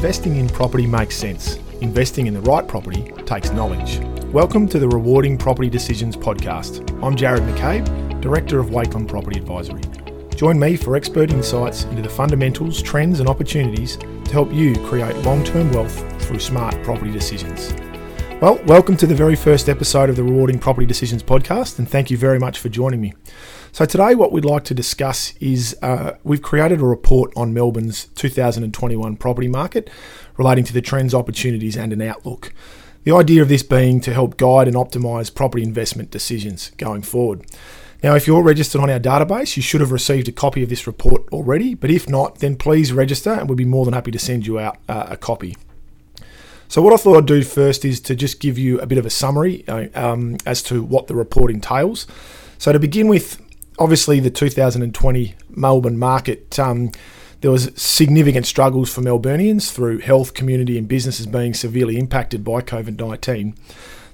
investing 0.00 0.36
in 0.36 0.48
property 0.48 0.86
makes 0.86 1.14
sense, 1.14 1.58
investing 1.82 2.26
in 2.26 2.32
the 2.32 2.40
right 2.40 2.66
property 2.66 3.12
takes 3.26 3.50
knowledge. 3.50 3.98
Welcome 4.32 4.66
to 4.68 4.78
the 4.78 4.88
Rewarding 4.88 5.36
Property 5.36 5.68
Decisions 5.68 6.16
podcast. 6.16 6.80
I'm 7.04 7.14
Jarrod 7.14 7.46
McCabe, 7.46 8.18
Director 8.22 8.58
of 8.60 8.70
Wakelin 8.70 9.06
Property 9.06 9.38
Advisory. 9.38 9.82
Join 10.34 10.58
me 10.58 10.74
for 10.76 10.96
expert 10.96 11.30
insights 11.30 11.84
into 11.84 12.00
the 12.00 12.08
fundamentals, 12.08 12.80
trends, 12.80 13.20
and 13.20 13.28
opportunities 13.28 13.98
to 13.98 14.32
help 14.32 14.50
you 14.54 14.74
create 14.86 15.14
long 15.18 15.44
term 15.44 15.70
wealth 15.70 16.22
through 16.22 16.38
smart 16.38 16.82
property 16.82 17.12
decisions. 17.12 17.74
Well, 18.40 18.58
welcome 18.64 18.96
to 18.96 19.06
the 19.06 19.14
very 19.14 19.36
first 19.36 19.68
episode 19.68 20.08
of 20.08 20.16
the 20.16 20.24
Rewarding 20.24 20.58
Property 20.60 20.86
Decisions 20.86 21.22
podcast, 21.22 21.78
and 21.78 21.86
thank 21.86 22.10
you 22.10 22.16
very 22.16 22.38
much 22.38 22.58
for 22.58 22.70
joining 22.70 23.02
me. 23.02 23.12
So, 23.72 23.84
today, 23.84 24.16
what 24.16 24.32
we'd 24.32 24.44
like 24.44 24.64
to 24.64 24.74
discuss 24.74 25.32
is 25.38 25.76
uh, 25.80 26.16
we've 26.24 26.42
created 26.42 26.80
a 26.80 26.84
report 26.84 27.32
on 27.36 27.54
Melbourne's 27.54 28.06
2021 28.16 29.16
property 29.16 29.46
market 29.46 29.88
relating 30.36 30.64
to 30.64 30.72
the 30.72 30.82
trends, 30.82 31.14
opportunities, 31.14 31.76
and 31.76 31.92
an 31.92 32.02
outlook. 32.02 32.52
The 33.04 33.14
idea 33.14 33.42
of 33.42 33.48
this 33.48 33.62
being 33.62 34.00
to 34.00 34.12
help 34.12 34.36
guide 34.36 34.66
and 34.66 34.76
optimise 34.76 35.32
property 35.32 35.62
investment 35.62 36.10
decisions 36.10 36.72
going 36.78 37.02
forward. 37.02 37.46
Now, 38.02 38.16
if 38.16 38.26
you're 38.26 38.42
registered 38.42 38.80
on 38.80 38.90
our 38.90 38.98
database, 38.98 39.56
you 39.56 39.62
should 39.62 39.80
have 39.80 39.92
received 39.92 40.26
a 40.26 40.32
copy 40.32 40.62
of 40.64 40.68
this 40.68 40.86
report 40.86 41.22
already, 41.30 41.74
but 41.74 41.90
if 41.90 42.08
not, 42.08 42.40
then 42.40 42.56
please 42.56 42.92
register 42.92 43.30
and 43.30 43.48
we'd 43.48 43.56
be 43.56 43.64
more 43.64 43.84
than 43.84 43.94
happy 43.94 44.10
to 44.10 44.18
send 44.18 44.46
you 44.46 44.58
out 44.58 44.78
uh, 44.88 45.06
a 45.10 45.16
copy. 45.16 45.56
So, 46.66 46.82
what 46.82 46.92
I 46.92 46.96
thought 46.96 47.16
I'd 47.16 47.26
do 47.26 47.44
first 47.44 47.84
is 47.84 48.00
to 48.02 48.16
just 48.16 48.40
give 48.40 48.58
you 48.58 48.80
a 48.80 48.86
bit 48.86 48.98
of 48.98 49.06
a 49.06 49.10
summary 49.10 49.64
uh, 49.68 49.86
um, 49.94 50.38
as 50.44 50.62
to 50.64 50.82
what 50.82 51.06
the 51.06 51.14
report 51.14 51.50
entails. 51.50 52.06
So, 52.58 52.72
to 52.72 52.78
begin 52.78 53.06
with, 53.08 53.40
obviously, 53.80 54.20
the 54.20 54.30
2020 54.30 55.34
Melbourne 55.50 55.98
market, 55.98 56.58
um, 56.58 56.92
there 57.40 57.50
was 57.50 57.72
significant 57.74 58.46
struggles 58.46 58.92
for 58.92 59.00
Melburnians 59.00 59.72
through 59.72 59.98
health, 59.98 60.34
community, 60.34 60.78
and 60.78 60.86
businesses 60.86 61.26
being 61.26 61.54
severely 61.54 61.98
impacted 61.98 62.44
by 62.44 62.60
COVID 62.60 62.98
19. 62.98 63.54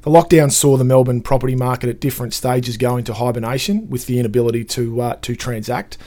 The 0.02 0.10
lockdown 0.10 0.52
saw 0.52 0.76
the 0.76 0.84
Melbourne 0.84 1.20
property 1.20 1.56
market 1.56 1.90
at 1.90 2.00
different 2.00 2.32
stages 2.32 2.76
go 2.76 2.96
into 2.96 3.12
hibernation 3.12 3.90
with 3.90 4.06
the 4.06 4.20
inability 4.20 4.64
to 4.64 5.00
uh, 5.02 5.16
to 5.16 5.34
transact 5.34 5.98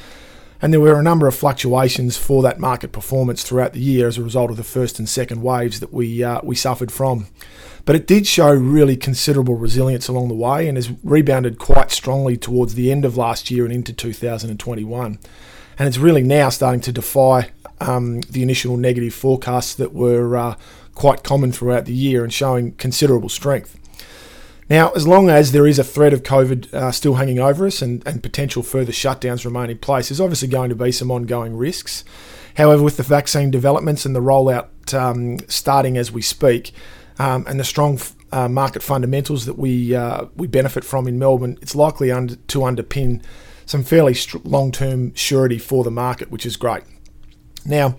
and 0.61 0.73
there 0.73 0.81
were 0.81 0.99
a 0.99 1.03
number 1.03 1.27
of 1.27 1.35
fluctuations 1.35 2.17
for 2.17 2.43
that 2.43 2.59
market 2.59 2.91
performance 2.91 3.43
throughout 3.43 3.73
the 3.73 3.79
year 3.79 4.07
as 4.07 4.17
a 4.17 4.23
result 4.23 4.51
of 4.51 4.57
the 4.57 4.63
first 4.63 4.99
and 4.99 5.07
second 5.07 5.41
waves 5.41 5.79
that 5.79 5.93
we 5.93 6.23
uh, 6.23 6.41
we 6.43 6.55
suffered 6.55 6.91
from. 6.91 7.27
But 7.85 7.95
it 7.95 8.07
did 8.07 8.27
show 8.27 8.51
really 8.53 8.95
considerable 8.95 9.55
resilience 9.55 10.07
along 10.07 10.27
the 10.27 10.35
way 10.35 10.67
and 10.67 10.77
has 10.77 10.91
rebounded 11.03 11.57
quite 11.57 11.91
strongly 11.91 12.37
towards 12.37 12.75
the 12.75 12.91
end 12.91 13.05
of 13.05 13.17
last 13.17 13.49
year 13.49 13.65
and 13.65 13.73
into 13.73 13.93
2021. 13.93 15.19
And 15.77 15.87
it's 15.87 15.97
really 15.97 16.23
now 16.23 16.49
starting 16.49 16.81
to 16.81 16.91
defy 16.91 17.51
um, 17.79 18.21
the 18.21 18.43
initial 18.43 18.77
negative 18.77 19.13
forecasts 19.13 19.73
that 19.75 19.93
were 19.93 20.35
uh, 20.35 20.55
quite 20.93 21.23
common 21.23 21.51
throughout 21.51 21.85
the 21.85 21.93
year 21.93 22.23
and 22.23 22.33
showing 22.33 22.73
considerable 22.73 23.29
strength. 23.29 23.77
Now, 24.69 24.91
as 24.91 25.07
long 25.07 25.29
as 25.29 25.51
there 25.51 25.65
is 25.65 25.79
a 25.79 25.83
threat 25.83 26.13
of 26.13 26.21
COVID 26.21 26.73
uh, 26.73 26.91
still 26.91 27.15
hanging 27.15 27.39
over 27.39 27.65
us 27.65 27.81
and, 27.81 28.05
and 28.05 28.21
potential 28.21 28.61
further 28.61 28.91
shutdowns 28.91 29.43
remain 29.43 29.71
in 29.71 29.79
place, 29.79 30.09
there's 30.09 30.21
obviously 30.21 30.47
going 30.47 30.69
to 30.69 30.75
be 30.75 30.91
some 30.91 31.09
ongoing 31.09 31.55
risks. 31.55 32.03
However, 32.55 32.83
with 32.83 32.97
the 32.97 33.03
vaccine 33.03 33.49
developments 33.49 34.05
and 34.05 34.15
the 34.15 34.21
rollout 34.21 34.67
um, 34.93 35.39
starting 35.47 35.97
as 35.97 36.11
we 36.11 36.21
speak, 36.21 36.71
um, 37.19 37.45
and 37.47 37.59
the 37.59 37.63
strong 37.63 37.99
uh, 38.31 38.47
market 38.47 38.81
fundamentals 38.81 39.45
that 39.45 39.57
we 39.57 39.95
uh, 39.95 40.25
we 40.35 40.47
benefit 40.47 40.83
from 40.83 41.07
in 41.07 41.19
Melbourne, 41.19 41.57
it's 41.61 41.75
likely 41.75 42.11
under, 42.11 42.35
to 42.35 42.59
underpin 42.59 43.23
some 43.65 43.83
fairly 43.83 44.13
st- 44.13 44.45
long-term 44.45 45.13
surety 45.13 45.59
for 45.59 45.83
the 45.83 45.91
market, 45.91 46.31
which 46.31 46.45
is 46.45 46.57
great. 46.57 46.83
Now, 47.65 47.97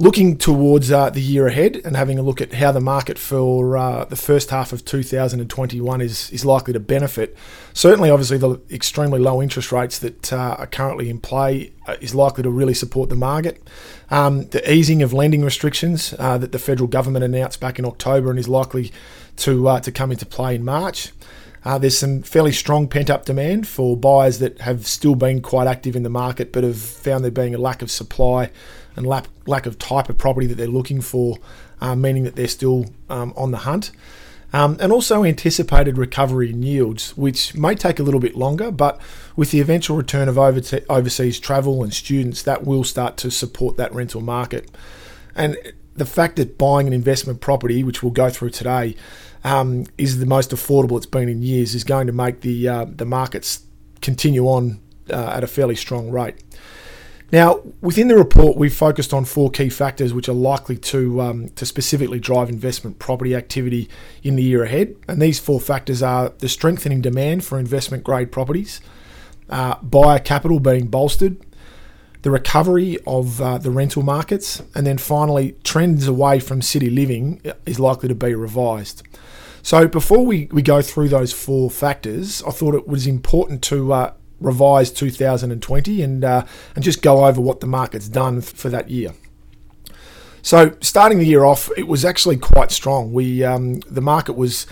looking 0.00 0.38
towards 0.38 0.90
uh, 0.90 1.10
the 1.10 1.20
year 1.20 1.46
ahead 1.46 1.78
and 1.84 1.94
having 1.94 2.18
a 2.18 2.22
look 2.22 2.40
at 2.40 2.54
how 2.54 2.72
the 2.72 2.80
market 2.80 3.18
for 3.18 3.76
uh, 3.76 4.02
the 4.06 4.16
first 4.16 4.48
half 4.48 4.72
of 4.72 4.82
2021 4.86 6.00
is, 6.00 6.30
is 6.30 6.42
likely 6.42 6.72
to 6.72 6.80
benefit. 6.80 7.36
Certainly, 7.74 8.08
obviously, 8.08 8.38
the 8.38 8.58
extremely 8.70 9.20
low 9.20 9.42
interest 9.42 9.70
rates 9.70 9.98
that 9.98 10.32
uh, 10.32 10.56
are 10.58 10.66
currently 10.66 11.10
in 11.10 11.20
play 11.20 11.70
uh, 11.86 11.96
is 12.00 12.14
likely 12.14 12.42
to 12.42 12.50
really 12.50 12.72
support 12.72 13.10
the 13.10 13.14
market. 13.14 13.62
Um, 14.10 14.46
the 14.46 14.72
easing 14.72 15.02
of 15.02 15.12
lending 15.12 15.44
restrictions 15.44 16.14
uh, 16.18 16.38
that 16.38 16.52
the 16.52 16.58
federal 16.58 16.88
government 16.88 17.22
announced 17.22 17.60
back 17.60 17.78
in 17.78 17.84
October 17.84 18.30
and 18.30 18.38
is 18.38 18.48
likely 18.48 18.92
to 19.36 19.68
uh, 19.68 19.80
to 19.80 19.92
come 19.92 20.10
into 20.10 20.24
play 20.24 20.54
in 20.54 20.64
March. 20.64 21.12
Uh, 21.62 21.76
there's 21.76 21.98
some 21.98 22.22
fairly 22.22 22.52
strong 22.52 22.88
pent 22.88 23.10
up 23.10 23.26
demand 23.26 23.68
for 23.68 23.94
buyers 23.98 24.38
that 24.38 24.62
have 24.62 24.86
still 24.86 25.14
been 25.14 25.42
quite 25.42 25.66
active 25.66 25.94
in 25.94 26.02
the 26.04 26.08
market 26.08 26.52
but 26.52 26.64
have 26.64 26.78
found 26.78 27.22
there 27.22 27.30
being 27.30 27.54
a 27.54 27.58
lack 27.58 27.82
of 27.82 27.90
supply 27.90 28.50
and 28.96 29.06
lack, 29.06 29.26
lack 29.46 29.66
of 29.66 29.78
type 29.78 30.08
of 30.08 30.18
property 30.18 30.46
that 30.46 30.56
they're 30.56 30.66
looking 30.66 31.00
for, 31.00 31.38
uh, 31.80 31.94
meaning 31.94 32.24
that 32.24 32.36
they're 32.36 32.48
still 32.48 32.86
um, 33.08 33.32
on 33.36 33.50
the 33.50 33.58
hunt. 33.58 33.90
Um, 34.52 34.76
and 34.80 34.90
also 34.90 35.22
anticipated 35.22 35.96
recovery 35.96 36.50
in 36.50 36.62
yields, 36.62 37.16
which 37.16 37.54
may 37.54 37.76
take 37.76 38.00
a 38.00 38.02
little 38.02 38.18
bit 38.18 38.36
longer, 38.36 38.72
but 38.72 39.00
with 39.36 39.52
the 39.52 39.60
eventual 39.60 39.96
return 39.96 40.28
of 40.28 40.36
overseas 40.36 41.38
travel 41.38 41.84
and 41.84 41.94
students, 41.94 42.42
that 42.42 42.64
will 42.64 42.82
start 42.82 43.16
to 43.18 43.30
support 43.30 43.76
that 43.76 43.94
rental 43.94 44.20
market. 44.20 44.68
And 45.36 45.56
the 45.94 46.04
fact 46.06 46.36
that 46.36 46.58
buying 46.58 46.88
an 46.88 46.92
investment 46.92 47.40
property, 47.40 47.84
which 47.84 48.02
we'll 48.02 48.10
go 48.10 48.28
through 48.28 48.50
today, 48.50 48.96
um, 49.44 49.86
is 49.96 50.18
the 50.18 50.26
most 50.26 50.50
affordable 50.50 50.96
it's 50.96 51.06
been 51.06 51.28
in 51.28 51.42
years, 51.42 51.74
is 51.74 51.84
going 51.84 52.08
to 52.08 52.12
make 52.12 52.40
the 52.40 52.68
uh, 52.68 52.86
the 52.88 53.04
markets 53.04 53.62
continue 54.02 54.46
on 54.46 54.80
uh, 55.10 55.32
at 55.36 55.44
a 55.44 55.46
fairly 55.46 55.76
strong 55.76 56.10
rate. 56.10 56.42
Now, 57.32 57.62
within 57.80 58.08
the 58.08 58.16
report, 58.16 58.56
we've 58.56 58.74
focused 58.74 59.14
on 59.14 59.24
four 59.24 59.50
key 59.50 59.68
factors 59.68 60.12
which 60.12 60.28
are 60.28 60.34
likely 60.34 60.76
to 60.76 61.20
um, 61.20 61.48
to 61.50 61.64
specifically 61.64 62.18
drive 62.18 62.48
investment 62.48 62.98
property 62.98 63.36
activity 63.36 63.88
in 64.22 64.34
the 64.34 64.42
year 64.42 64.64
ahead. 64.64 64.96
And 65.06 65.22
these 65.22 65.38
four 65.38 65.60
factors 65.60 66.02
are 66.02 66.30
the 66.38 66.48
strengthening 66.48 67.00
demand 67.00 67.44
for 67.44 67.58
investment 67.58 68.02
grade 68.02 68.32
properties, 68.32 68.80
uh, 69.48 69.76
buyer 69.80 70.18
capital 70.18 70.58
being 70.58 70.88
bolstered, 70.88 71.36
the 72.22 72.32
recovery 72.32 72.98
of 73.06 73.40
uh, 73.40 73.58
the 73.58 73.70
rental 73.70 74.02
markets, 74.02 74.60
and 74.74 74.84
then 74.84 74.98
finally, 74.98 75.54
trends 75.62 76.08
away 76.08 76.40
from 76.40 76.60
city 76.60 76.90
living 76.90 77.40
is 77.64 77.78
likely 77.78 78.08
to 78.08 78.14
be 78.14 78.34
revised. 78.34 79.02
So, 79.62 79.86
before 79.86 80.24
we, 80.24 80.48
we 80.50 80.62
go 80.62 80.82
through 80.82 81.10
those 81.10 81.32
four 81.32 81.70
factors, 81.70 82.42
I 82.42 82.50
thought 82.50 82.74
it 82.74 82.88
was 82.88 83.06
important 83.06 83.62
to 83.64 83.92
uh, 83.92 84.12
revise 84.40 84.90
2020 84.90 86.02
and 86.02 86.24
uh, 86.24 86.44
and 86.74 86.82
just 86.82 87.02
go 87.02 87.26
over 87.26 87.40
what 87.40 87.60
the 87.60 87.66
market's 87.66 88.08
done 88.08 88.40
for 88.40 88.68
that 88.68 88.90
year. 88.90 89.12
So 90.42 90.76
starting 90.80 91.18
the 91.18 91.26
year 91.26 91.44
off, 91.44 91.70
it 91.76 91.86
was 91.86 92.04
actually 92.04 92.38
quite 92.38 92.70
strong. 92.70 93.12
We 93.12 93.44
um, 93.44 93.80
the 93.80 94.00
market 94.00 94.32
was 94.34 94.66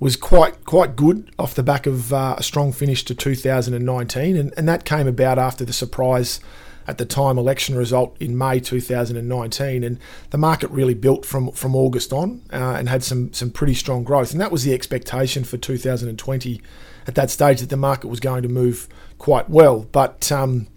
was 0.00 0.16
quite 0.16 0.64
quite 0.64 0.96
good 0.96 1.30
off 1.38 1.54
the 1.54 1.62
back 1.62 1.86
of 1.86 2.12
uh, 2.12 2.36
a 2.38 2.42
strong 2.42 2.72
finish 2.72 3.04
to 3.06 3.14
2019, 3.14 4.36
and, 4.36 4.54
and 4.56 4.68
that 4.68 4.84
came 4.84 5.06
about 5.06 5.38
after 5.38 5.64
the 5.64 5.72
surprise 5.72 6.40
at 6.86 6.96
the 6.96 7.04
time 7.04 7.36
election 7.36 7.76
result 7.76 8.16
in 8.18 8.38
May 8.38 8.60
2019, 8.60 9.84
and 9.84 9.98
the 10.30 10.38
market 10.38 10.70
really 10.70 10.94
built 10.94 11.26
from 11.26 11.50
from 11.52 11.74
August 11.74 12.12
on 12.12 12.42
uh, 12.52 12.76
and 12.78 12.88
had 12.88 13.02
some 13.02 13.32
some 13.32 13.50
pretty 13.50 13.74
strong 13.74 14.04
growth, 14.04 14.30
and 14.32 14.40
that 14.40 14.52
was 14.52 14.64
the 14.64 14.72
expectation 14.72 15.42
for 15.42 15.56
2020 15.56 16.62
at 17.08 17.14
that 17.14 17.30
stage 17.30 17.60
that 17.60 17.70
the 17.70 17.76
market 17.76 18.06
was 18.06 18.20
going 18.20 18.42
to 18.42 18.48
move 18.48 18.86
quite 19.16 19.48
well. 19.50 19.88
But 19.90 20.30
um, 20.30 20.68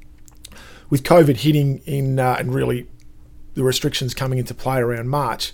with 0.89 1.03
COVID 1.03 1.37
hitting 1.37 1.79
in 1.79 2.17
uh, 2.19 2.37
and 2.39 2.55
really 2.55 2.87
the 3.53 3.63
restrictions 3.63 4.13
coming 4.13 4.39
into 4.39 4.53
play 4.53 4.79
around 4.79 5.09
March, 5.09 5.53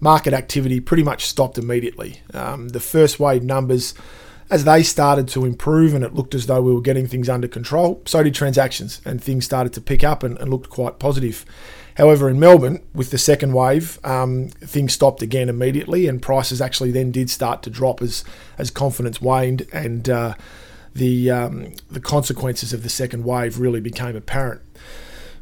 market 0.00 0.34
activity 0.34 0.80
pretty 0.80 1.02
much 1.02 1.26
stopped 1.26 1.56
immediately. 1.56 2.20
Um, 2.34 2.68
the 2.68 2.78
first 2.78 3.18
wave 3.18 3.42
numbers, 3.42 3.94
as 4.50 4.64
they 4.64 4.82
started 4.82 5.28
to 5.28 5.46
improve 5.46 5.94
and 5.94 6.04
it 6.04 6.14
looked 6.14 6.34
as 6.34 6.46
though 6.46 6.60
we 6.60 6.74
were 6.74 6.82
getting 6.82 7.06
things 7.06 7.30
under 7.30 7.48
control, 7.48 8.02
so 8.04 8.22
did 8.22 8.34
transactions 8.34 9.00
and 9.06 9.22
things 9.22 9.46
started 9.46 9.72
to 9.72 9.80
pick 9.80 10.04
up 10.04 10.22
and, 10.22 10.38
and 10.38 10.50
looked 10.50 10.68
quite 10.68 10.98
positive. 10.98 11.46
However, 11.98 12.30
in 12.30 12.38
Melbourne, 12.38 12.80
with 12.94 13.10
the 13.10 13.18
second 13.18 13.52
wave, 13.52 13.98
um, 14.04 14.50
things 14.60 14.92
stopped 14.92 15.20
again 15.20 15.48
immediately, 15.48 16.06
and 16.06 16.22
prices 16.22 16.60
actually 16.60 16.92
then 16.92 17.10
did 17.10 17.28
start 17.28 17.64
to 17.64 17.70
drop 17.70 18.00
as 18.00 18.22
as 18.56 18.70
confidence 18.70 19.20
waned, 19.20 19.66
and 19.72 20.08
uh, 20.08 20.34
the 20.94 21.28
um, 21.28 21.72
the 21.90 21.98
consequences 21.98 22.72
of 22.72 22.84
the 22.84 22.88
second 22.88 23.24
wave 23.24 23.58
really 23.58 23.80
became 23.80 24.14
apparent. 24.14 24.62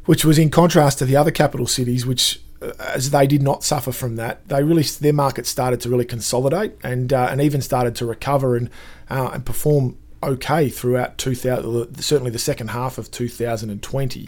Which 0.05 0.25
was 0.25 0.39
in 0.39 0.49
contrast 0.49 0.97
to 0.97 1.05
the 1.05 1.15
other 1.15 1.29
capital 1.29 1.67
cities, 1.67 2.07
which 2.07 2.41
uh, 2.59 2.71
as 2.79 3.11
they 3.11 3.27
did 3.27 3.43
not 3.43 3.63
suffer 3.63 3.91
from 3.91 4.15
that, 4.15 4.47
they 4.47 4.63
really 4.63 4.81
their 4.81 5.13
market 5.13 5.45
started 5.45 5.79
to 5.81 5.89
really 5.89 6.05
consolidate 6.05 6.73
and 6.81 7.13
uh, 7.13 7.27
and 7.29 7.39
even 7.39 7.61
started 7.61 7.95
to 7.97 8.05
recover 8.07 8.55
and 8.55 8.71
uh, 9.11 9.29
and 9.31 9.45
perform 9.45 9.95
okay 10.23 10.69
throughout 10.69 11.19
2000, 11.19 12.01
certainly 12.01 12.31
the 12.31 12.39
second 12.39 12.69
half 12.69 12.97
of 12.97 13.11
2020. 13.11 14.27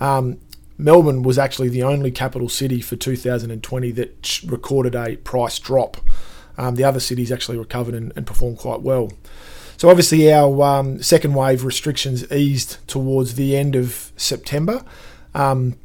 Um, 0.00 0.40
Melbourne 0.78 1.22
was 1.22 1.38
actually 1.38 1.68
the 1.68 1.82
only 1.82 2.10
capital 2.10 2.48
city 2.48 2.80
for 2.80 2.96
2020 2.96 3.90
that 3.92 4.42
recorded 4.44 4.94
a 4.94 5.16
price 5.16 5.58
drop. 5.58 5.98
Um, 6.58 6.74
the 6.74 6.84
other 6.84 7.00
cities 7.00 7.32
actually 7.32 7.58
recovered 7.58 7.94
and, 7.94 8.12
and, 8.14 8.26
performed 8.26 8.58
quite 8.58 8.82
well. 8.82 9.10
So 9.78 9.88
obviously 9.88 10.32
our 10.32 10.62
um, 10.62 11.02
second 11.02 11.34
wave 11.34 11.64
restrictions 11.64 12.30
eased 12.30 12.76
towards 12.86 13.34
the 13.34 13.56
end 13.56 13.74
of 13.74 14.12
September. 14.16 14.84
Um, 15.34 15.76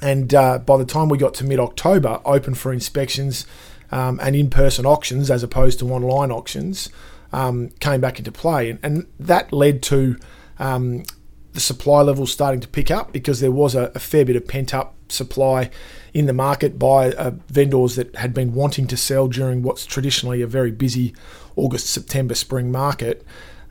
And 0.00 0.32
uh, 0.34 0.58
by 0.58 0.76
the 0.76 0.84
time 0.84 1.08
we 1.08 1.18
got 1.18 1.34
to 1.34 1.44
mid 1.44 1.58
October, 1.58 2.20
open 2.24 2.54
for 2.54 2.72
inspections 2.72 3.46
um, 3.90 4.20
and 4.22 4.36
in 4.36 4.50
person 4.50 4.86
auctions 4.86 5.30
as 5.30 5.42
opposed 5.42 5.78
to 5.80 5.90
online 5.92 6.30
auctions 6.30 6.88
um, 7.32 7.70
came 7.80 8.00
back 8.00 8.18
into 8.18 8.32
play. 8.32 8.70
And, 8.70 8.78
and 8.82 9.06
that 9.18 9.52
led 9.52 9.82
to 9.84 10.16
um, 10.58 11.04
the 11.52 11.60
supply 11.60 12.02
levels 12.02 12.32
starting 12.32 12.60
to 12.60 12.68
pick 12.68 12.90
up 12.90 13.12
because 13.12 13.40
there 13.40 13.50
was 13.50 13.74
a, 13.74 13.90
a 13.94 13.98
fair 13.98 14.24
bit 14.24 14.36
of 14.36 14.46
pent 14.46 14.74
up 14.74 14.94
supply 15.08 15.70
in 16.12 16.26
the 16.26 16.32
market 16.32 16.78
by 16.78 17.12
uh, 17.12 17.32
vendors 17.48 17.96
that 17.96 18.14
had 18.16 18.34
been 18.34 18.52
wanting 18.54 18.86
to 18.86 18.96
sell 18.96 19.28
during 19.28 19.62
what's 19.62 19.86
traditionally 19.86 20.42
a 20.42 20.46
very 20.46 20.70
busy 20.70 21.14
August, 21.56 21.88
September, 21.88 22.34
spring 22.34 22.70
market. 22.70 23.24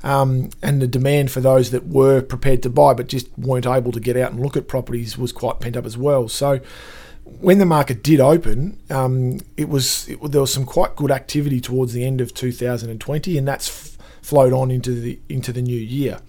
Um, 0.03 0.51
and 0.61 0.81
the 0.81 0.87
demand 0.87 1.31
for 1.31 1.41
those 1.41 1.71
that 1.71 1.87
were 1.87 2.21
prepared 2.21 2.61
to 2.63 2.69
buy 2.69 2.93
but 2.93 3.07
just 3.07 3.27
weren't 3.37 3.65
able 3.65 3.91
to 3.91 3.99
get 3.99 4.15
out 4.15 4.31
and 4.31 4.39
look 4.39 4.55
at 4.55 4.67
properties 4.67 5.17
was 5.17 5.31
quite 5.31 5.59
pent 5.59 5.75
up 5.75 5.85
as 5.85 5.97
well. 5.97 6.27
So 6.27 6.61
when 7.39 7.57
the 7.57 7.65
market 7.65 8.03
did 8.03 8.19
open, 8.19 8.79
um, 8.89 9.39
it 9.57 9.69
was 9.69 10.07
it, 10.07 10.21
there 10.31 10.41
was 10.41 10.53
some 10.53 10.65
quite 10.65 10.95
good 10.95 11.11
activity 11.11 11.59
towards 11.59 11.93
the 11.93 12.05
end 12.05 12.21
of 12.21 12.33
2020, 12.33 13.37
and 13.37 13.47
that's 13.47 13.67
f- 13.67 13.97
flowed 14.21 14.53
on 14.53 14.71
into 14.71 14.91
the 14.91 15.19
into 15.27 15.51
the 15.51 15.61
new 15.61 15.79
year. 15.79 16.19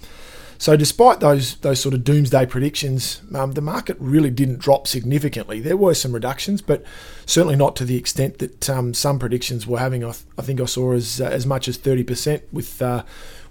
So, 0.61 0.77
despite 0.77 1.21
those 1.21 1.55
those 1.59 1.81
sort 1.81 1.95
of 1.95 2.03
doomsday 2.03 2.47
predictions, 2.47 3.23
um, 3.33 3.53
the 3.53 3.61
market 3.61 3.97
really 4.01 4.31
didn't 4.31 4.59
drop 4.59 4.89
significantly. 4.89 5.61
There 5.61 5.77
were 5.77 5.95
some 5.95 6.13
reductions, 6.13 6.61
but 6.61 6.83
certainly 7.27 7.55
not 7.55 7.77
to 7.77 7.85
the 7.85 7.97
extent 7.97 8.39
that 8.39 8.69
um, 8.69 8.93
some 8.93 9.21
predictions 9.21 9.69
were 9.69 9.79
having. 9.79 10.03
I, 10.03 10.11
th- 10.11 10.25
I, 10.37 10.43
think 10.43 10.61
I 10.61 10.65
saw 10.65 10.93
as 10.95 11.21
uh, 11.21 11.27
as 11.27 11.47
much 11.47 11.69
as 11.69 11.77
thirty 11.77 12.03
percent 12.03 12.43
with 12.53 12.83
uh, 12.83 13.05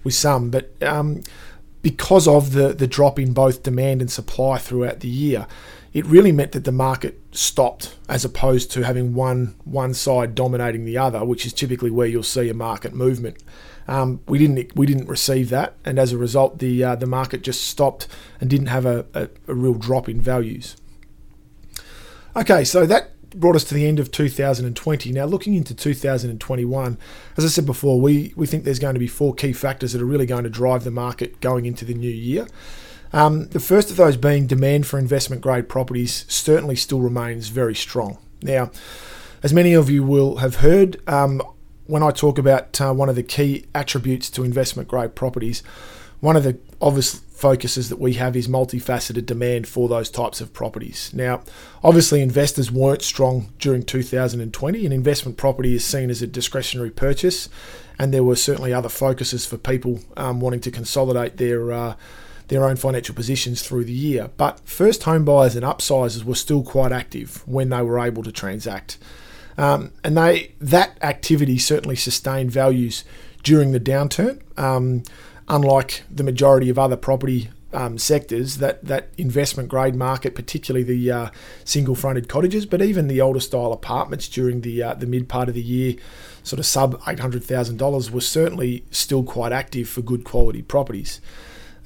with 0.04 0.14
some, 0.14 0.50
but 0.50 0.70
um, 0.82 1.22
because 1.80 2.28
of 2.28 2.52
the 2.52 2.74
the 2.74 2.86
drop 2.86 3.18
in 3.18 3.32
both 3.32 3.62
demand 3.62 4.02
and 4.02 4.10
supply 4.10 4.58
throughout 4.58 5.00
the 5.00 5.08
year, 5.08 5.46
it 5.94 6.04
really 6.04 6.32
meant 6.32 6.52
that 6.52 6.64
the 6.64 6.72
market 6.72 7.18
stopped 7.32 7.96
as 8.06 8.22
opposed 8.22 8.70
to 8.72 8.82
having 8.82 9.14
one 9.14 9.54
one 9.64 9.94
side 9.94 10.34
dominating 10.34 10.84
the 10.84 10.98
other, 10.98 11.24
which 11.24 11.46
is 11.46 11.54
typically 11.54 11.90
where 11.90 12.06
you'll 12.06 12.22
see 12.22 12.50
a 12.50 12.54
market 12.54 12.92
movement. 12.92 13.38
Um, 13.88 14.20
we 14.28 14.38
didn't 14.38 14.76
we 14.76 14.86
didn't 14.86 15.08
receive 15.08 15.48
that, 15.48 15.74
and 15.84 15.98
as 15.98 16.12
a 16.12 16.18
result, 16.18 16.58
the 16.58 16.84
uh, 16.84 16.94
the 16.94 17.06
market 17.06 17.42
just 17.42 17.66
stopped 17.66 18.06
and 18.40 18.50
didn't 18.50 18.66
have 18.66 18.84
a, 18.84 19.06
a, 19.14 19.28
a 19.48 19.54
real 19.54 19.74
drop 19.74 20.08
in 20.08 20.20
values. 20.20 20.76
Okay, 22.36 22.64
so 22.64 22.86
that 22.86 23.12
brought 23.30 23.56
us 23.56 23.64
to 23.64 23.74
the 23.74 23.86
end 23.86 23.98
of 23.98 24.10
2020. 24.10 25.12
Now, 25.12 25.24
looking 25.24 25.54
into 25.54 25.74
2021, 25.74 26.98
as 27.36 27.44
I 27.44 27.48
said 27.48 27.66
before, 27.66 28.00
we, 28.00 28.32
we 28.36 28.46
think 28.46 28.64
there's 28.64 28.78
going 28.78 28.94
to 28.94 29.00
be 29.00 29.06
four 29.06 29.34
key 29.34 29.52
factors 29.52 29.92
that 29.92 30.02
are 30.02 30.06
really 30.06 30.26
going 30.26 30.44
to 30.44 30.50
drive 30.50 30.84
the 30.84 30.90
market 30.90 31.40
going 31.40 31.66
into 31.66 31.84
the 31.84 31.94
new 31.94 32.10
year. 32.10 32.46
Um, 33.12 33.48
the 33.48 33.60
first 33.60 33.90
of 33.90 33.96
those 33.96 34.16
being 34.16 34.46
demand 34.46 34.86
for 34.86 34.98
investment 34.98 35.42
grade 35.42 35.68
properties 35.68 36.24
certainly 36.28 36.76
still 36.76 37.00
remains 37.00 37.48
very 37.48 37.74
strong. 37.74 38.18
Now, 38.42 38.70
as 39.42 39.52
many 39.52 39.72
of 39.72 39.88
you 39.88 40.02
will 40.02 40.36
have 40.36 40.56
heard, 40.56 41.00
um, 41.08 41.42
when 41.88 42.02
I 42.02 42.10
talk 42.10 42.38
about 42.38 42.80
uh, 42.80 42.92
one 42.92 43.08
of 43.08 43.16
the 43.16 43.22
key 43.22 43.64
attributes 43.74 44.30
to 44.30 44.44
investment 44.44 44.88
grade 44.88 45.14
properties, 45.14 45.62
one 46.20 46.36
of 46.36 46.44
the 46.44 46.58
obvious 46.80 47.14
focuses 47.14 47.88
that 47.88 47.98
we 47.98 48.14
have 48.14 48.36
is 48.36 48.46
multifaceted 48.46 49.24
demand 49.24 49.66
for 49.66 49.88
those 49.88 50.10
types 50.10 50.40
of 50.40 50.52
properties. 50.52 51.10
Now, 51.14 51.42
obviously, 51.82 52.20
investors 52.20 52.70
weren't 52.70 53.02
strong 53.02 53.52
during 53.58 53.84
2020, 53.84 54.84
and 54.84 54.92
investment 54.92 55.38
property 55.38 55.74
is 55.74 55.84
seen 55.84 56.10
as 56.10 56.20
a 56.20 56.26
discretionary 56.26 56.90
purchase, 56.90 57.48
and 57.98 58.12
there 58.12 58.24
were 58.24 58.36
certainly 58.36 58.74
other 58.74 58.90
focuses 58.90 59.46
for 59.46 59.56
people 59.56 60.00
um, 60.16 60.40
wanting 60.40 60.60
to 60.60 60.70
consolidate 60.70 61.38
their. 61.38 61.72
Uh, 61.72 61.94
their 62.48 62.64
own 62.64 62.76
financial 62.76 63.14
positions 63.14 63.60
through 63.60 63.84
the 63.84 63.92
year. 63.92 64.30
But 64.38 64.60
first 64.66 65.02
home 65.02 65.26
buyers 65.26 65.54
and 65.54 65.66
upsizers 65.66 66.24
were 66.24 66.34
still 66.34 66.62
quite 66.62 66.92
active 66.92 67.46
when 67.46 67.68
they 67.68 67.82
were 67.82 67.98
able 67.98 68.22
to 68.22 68.32
transact. 68.32 68.96
Um, 69.58 69.92
and 70.04 70.16
they 70.16 70.54
that 70.60 70.96
activity 71.02 71.58
certainly 71.58 71.96
sustained 71.96 72.50
values 72.50 73.04
during 73.42 73.72
the 73.72 73.80
downturn. 73.80 74.40
Um, 74.56 75.02
unlike 75.48 76.04
the 76.10 76.22
majority 76.22 76.68
of 76.68 76.78
other 76.78 76.96
property 76.96 77.50
um, 77.72 77.98
sectors, 77.98 78.58
that 78.58 78.84
that 78.84 79.08
investment 79.18 79.68
grade 79.68 79.94
market, 79.94 80.34
particularly 80.34 80.84
the 80.84 81.10
uh, 81.10 81.30
single 81.64 81.94
fronted 81.94 82.28
cottages, 82.28 82.64
but 82.66 82.80
even 82.80 83.08
the 83.08 83.20
older 83.20 83.40
style 83.40 83.72
apartments 83.72 84.28
during 84.28 84.62
the 84.62 84.82
uh, 84.82 84.94
the 84.94 85.06
mid 85.06 85.28
part 85.28 85.48
of 85.48 85.54
the 85.54 85.62
year, 85.62 85.96
sort 86.42 86.60
of 86.60 86.66
sub 86.66 87.00
eight 87.06 87.20
hundred 87.20 87.44
thousand 87.44 87.76
dollars, 87.78 88.10
was 88.10 88.26
certainly 88.26 88.84
still 88.90 89.22
quite 89.22 89.52
active 89.52 89.88
for 89.88 90.02
good 90.02 90.24
quality 90.24 90.62
properties. 90.62 91.20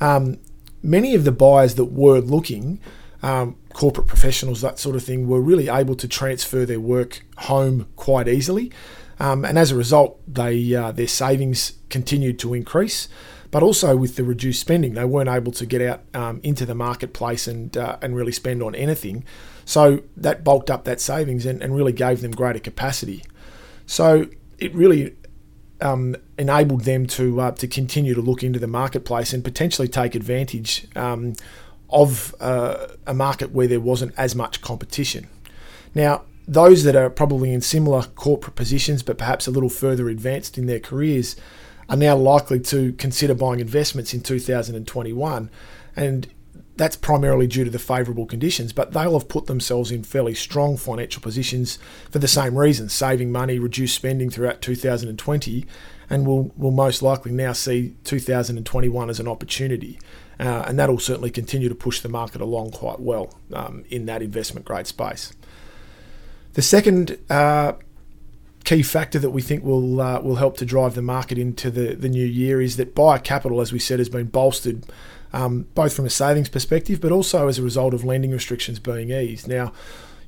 Um, 0.01 0.39
many 0.83 1.15
of 1.15 1.25
the 1.25 1.33
buyers 1.33 1.77
that 1.77 1.87
were 1.87 2.21
looking 2.21 2.81
um, 3.23 3.57
corporate 3.73 4.07
professionals, 4.07 4.61
that 4.61 4.79
sort 4.79 4.97
of 4.97 5.03
thing, 5.03 5.29
were 5.29 5.41
really 5.41 5.69
able 5.69 5.95
to 5.97 6.09
transfer 6.09 6.65
their 6.65 6.81
work 6.81 7.25
home 7.39 7.87
quite 7.97 8.29
easily. 8.29 8.71
Um, 9.19 9.45
and 9.45 9.59
as 9.59 9.71
a 9.71 9.77
result, 9.77 10.21
they 10.27 10.75
uh, 10.75 10.91
their 10.93 11.07
savings 11.07 11.75
continued 11.91 12.39
to 12.41 12.55
increase, 12.55 13.09
but 13.51 13.63
also 13.63 13.97
with 13.97 14.17
the 14.17 14.25
reduced 14.25 14.61
spending, 14.61 14.95
they 14.95 15.05
weren't 15.05 15.29
able 15.29 15.53
to 15.53 15.67
get 15.67 15.81
out 15.83 16.03
um, 16.15 16.41
into 16.43 16.67
the 16.67 16.75
marketplace 16.75 17.47
and 17.47 17.77
uh, 17.77 17.99
and 18.03 18.17
really 18.17 18.33
spend 18.33 18.63
on 18.63 18.75
anything. 18.75 19.25
So 19.65 20.03
that 20.17 20.43
bulked 20.43 20.71
up 20.71 20.85
that 20.85 21.01
savings 21.01 21.47
and, 21.47 21.63
and 21.63 21.77
really 21.77 21.93
gave 21.93 22.21
them 22.21 22.33
greater 22.33 22.59
capacity. 22.59 23.23
So 23.87 24.27
it 24.59 24.75
really 24.75 25.15
um, 25.81 26.17
enabled 26.39 26.83
them 26.83 27.07
to 27.09 27.41
uh, 27.41 27.51
to 27.53 27.69
continue 27.69 28.15
to 28.15 28.21
look 28.21 28.43
into 28.43 28.59
the 28.59 28.67
marketplace 28.67 29.33
and 29.33 29.45
potentially 29.45 29.89
take 29.89 30.15
advantage 30.15 30.87
um, 30.97 31.35
of 31.93 32.35
uh, 32.41 32.89
a 33.07 33.15
market 33.15 33.53
where 33.53 33.67
there 33.67 33.81
wasn't 33.81 34.15
as 34.17 34.35
much 34.35 34.61
competition. 34.63 35.29
Now, 35.95 36.23
those 36.49 36.85
that 36.85 36.97
are 36.97 37.11
probably 37.11 37.53
in 37.53 37.61
similar 37.61 38.03
corporate 38.03 38.57
positions 38.57 39.03
but 39.03 39.19
perhaps 39.19 39.47
a 39.47 39.51
little 39.51 39.69
further 39.69 40.09
advanced 40.09 40.59
in 40.59 40.67
their 40.67 40.81
careers 40.81 41.37
are 41.89 41.97
now 41.97 42.17
likely 42.17 42.59
to 42.59 42.93
consider 42.95 43.35
buying 43.35 43.61
investments 43.61 44.13
in 44.13 44.21
2021 44.21 45.51
and 45.95 46.29
that's 46.77 46.97
primarily 46.97 47.47
due 47.47 47.65
to 47.65 47.71
the 47.71 47.79
favourable 47.79 48.27
conditions, 48.27 48.73
but 48.73 48.93
they'll 48.93 49.13
have 49.13 49.29
put 49.29 49.47
themselves 49.47 49.91
in 49.91 50.03
fairly 50.03 50.35
strong 50.35 50.77
financial 50.77 51.21
positions 51.21 51.79
for 52.11 52.19
the 52.19 52.29
same 52.29 52.57
reason 52.57 52.89
saving 52.89 53.31
money, 53.31 53.59
reduced 53.59 53.95
spending 53.95 54.31
throughout 54.31 54.63
2020, 54.63 55.67
and 56.09 56.27
will 56.27 56.51
will 56.57 56.71
most 56.71 57.03
likely 57.03 57.31
now 57.31 57.53
see 57.53 57.95
2021 58.05 59.11
as 59.11 59.21
an 59.21 59.29
opportunity. 59.29 59.99
Uh, 60.43 60.65
and 60.67 60.77
that'll 60.77 60.99
certainly 60.99 61.31
continue 61.31 61.69
to 61.69 61.75
push 61.75 62.01
the 62.01 62.09
market 62.09 62.41
along 62.41 62.73
quite 62.73 62.99
well 62.99 63.33
um, 63.53 63.85
in 63.91 64.07
that 64.07 64.23
investment 64.23 64.67
grade 64.67 64.89
space. 64.89 65.33
The 66.55 66.63
second 66.63 67.17
uh, 67.31 67.75
key 68.65 68.83
factor 68.83 69.21
that 69.21 69.31
we 69.31 69.41
think 69.41 69.63
will 69.63 70.01
uh, 70.01 70.21
will 70.21 70.37
help 70.37 70.57
to 70.57 70.65
drive 70.65 70.97
the 70.97 71.03
market 71.03 71.39
into 71.39 71.71
the, 71.71 71.95
the 71.95 72.09
new 72.09 72.27
year 72.27 72.61
is 72.61 72.77
that 72.77 72.93
buyer 72.93 73.21
capital, 73.21 73.61
as 73.61 73.73
we 73.73 73.79
said, 73.79 74.01
has 74.01 74.09
been 74.09 74.27
bolstered 74.27 74.85
um, 75.33 75.67
both 75.77 75.95
from 75.95 76.07
a 76.07 76.11
savings 76.11 76.49
perspective, 76.49 77.01
but 77.01 77.13
also 77.13 77.47
as 77.47 77.59
a 77.59 77.63
result 77.63 77.95
of 77.95 78.05
lending 78.05 78.33
restrictions 78.33 78.81
being 78.81 79.11
eased. 79.11 79.47
Now, 79.47 79.73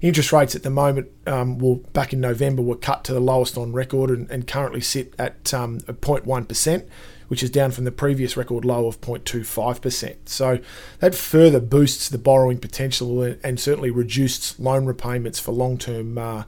interest 0.01 0.33
rates 0.33 0.55
at 0.55 0.63
the 0.63 0.71
moment, 0.71 1.09
um, 1.27 1.59
well, 1.59 1.77
back 1.93 2.13
in 2.13 2.21
November, 2.21 2.63
were 2.63 2.77
cut 2.77 3.05
to 3.05 3.13
the 3.13 3.21
lowest 3.21 3.59
on 3.59 3.73
record 3.73 4.11
and, 4.11 4.31
and 4.31 4.47
currently 4.47 4.81
sit 4.81 5.13
at 5.19 5.53
um, 5.53 5.81
0.1%, 5.81 6.87
which 7.35 7.43
is 7.43 7.51
down 7.51 7.73
from 7.73 7.83
the 7.83 7.91
previous 7.91 8.37
record 8.37 8.65
low 8.65 8.87
of 8.87 9.01
0.25%. 9.01 10.15
So 10.27 10.61
that 11.01 11.17
further 11.17 11.59
boosts 11.59 12.09
the 12.09 12.17
borrowing 12.17 12.59
potential 12.59 13.25
and, 13.25 13.59
certainly 13.59 13.91
reduced 13.91 14.61
loan 14.61 14.85
repayments 14.85 15.41
for 15.41 15.51
long 15.51 15.77
term 15.77 16.17
uh, 16.17 16.45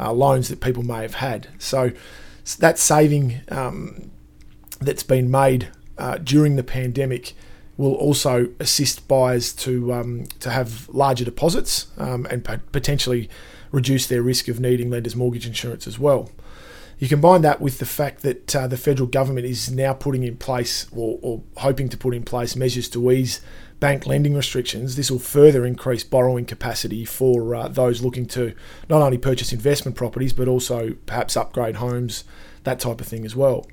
uh, 0.00 0.14
loans 0.14 0.48
that 0.48 0.62
people 0.62 0.82
may 0.82 1.02
have 1.02 1.16
had. 1.16 1.48
So 1.58 1.92
that 2.58 2.78
saving 2.78 3.42
um, 3.50 4.10
that's 4.80 5.02
been 5.02 5.30
made 5.30 5.68
uh, 5.98 6.16
during 6.16 6.56
the 6.56 6.64
pandemic 6.64 7.34
will 7.76 7.92
also 7.92 8.48
assist 8.58 9.06
buyers 9.06 9.52
to 9.56 9.92
um, 9.92 10.24
to 10.40 10.48
have 10.48 10.88
larger 10.88 11.26
deposits 11.26 11.88
um, 11.98 12.26
and 12.30 12.42
potentially 12.72 13.28
reduce 13.72 14.06
their 14.06 14.22
risk 14.22 14.48
of 14.48 14.58
needing 14.58 14.88
lenders' 14.88 15.14
mortgage 15.14 15.46
insurance 15.46 15.86
as 15.86 15.98
well. 15.98 16.30
You 16.98 17.08
combine 17.08 17.42
that 17.42 17.60
with 17.60 17.78
the 17.78 17.86
fact 17.86 18.22
that 18.22 18.54
uh, 18.54 18.66
the 18.66 18.76
federal 18.76 19.08
government 19.08 19.46
is 19.46 19.70
now 19.70 19.92
putting 19.92 20.22
in 20.22 20.36
place 20.36 20.86
or, 20.92 21.18
or, 21.22 21.42
hoping 21.56 21.88
to 21.88 21.96
put 21.96 22.14
in 22.14 22.22
place 22.22 22.54
measures 22.54 22.88
to 22.90 23.10
ease 23.10 23.40
bank 23.80 24.06
lending 24.06 24.34
restrictions. 24.34 24.96
This 24.96 25.10
will 25.10 25.18
further 25.18 25.66
increase 25.66 26.04
borrowing 26.04 26.44
capacity 26.44 27.04
for 27.04 27.54
uh, 27.54 27.68
those 27.68 28.02
looking 28.02 28.26
to 28.26 28.54
not 28.88 29.02
only 29.02 29.18
purchase 29.18 29.52
investment 29.52 29.96
properties 29.96 30.32
but 30.32 30.48
also 30.48 30.94
perhaps 31.06 31.36
upgrade 31.36 31.76
homes, 31.76 32.24
that 32.62 32.80
type 32.80 33.00
of 33.00 33.06
thing 33.06 33.24
as 33.24 33.34
well. 33.36 33.66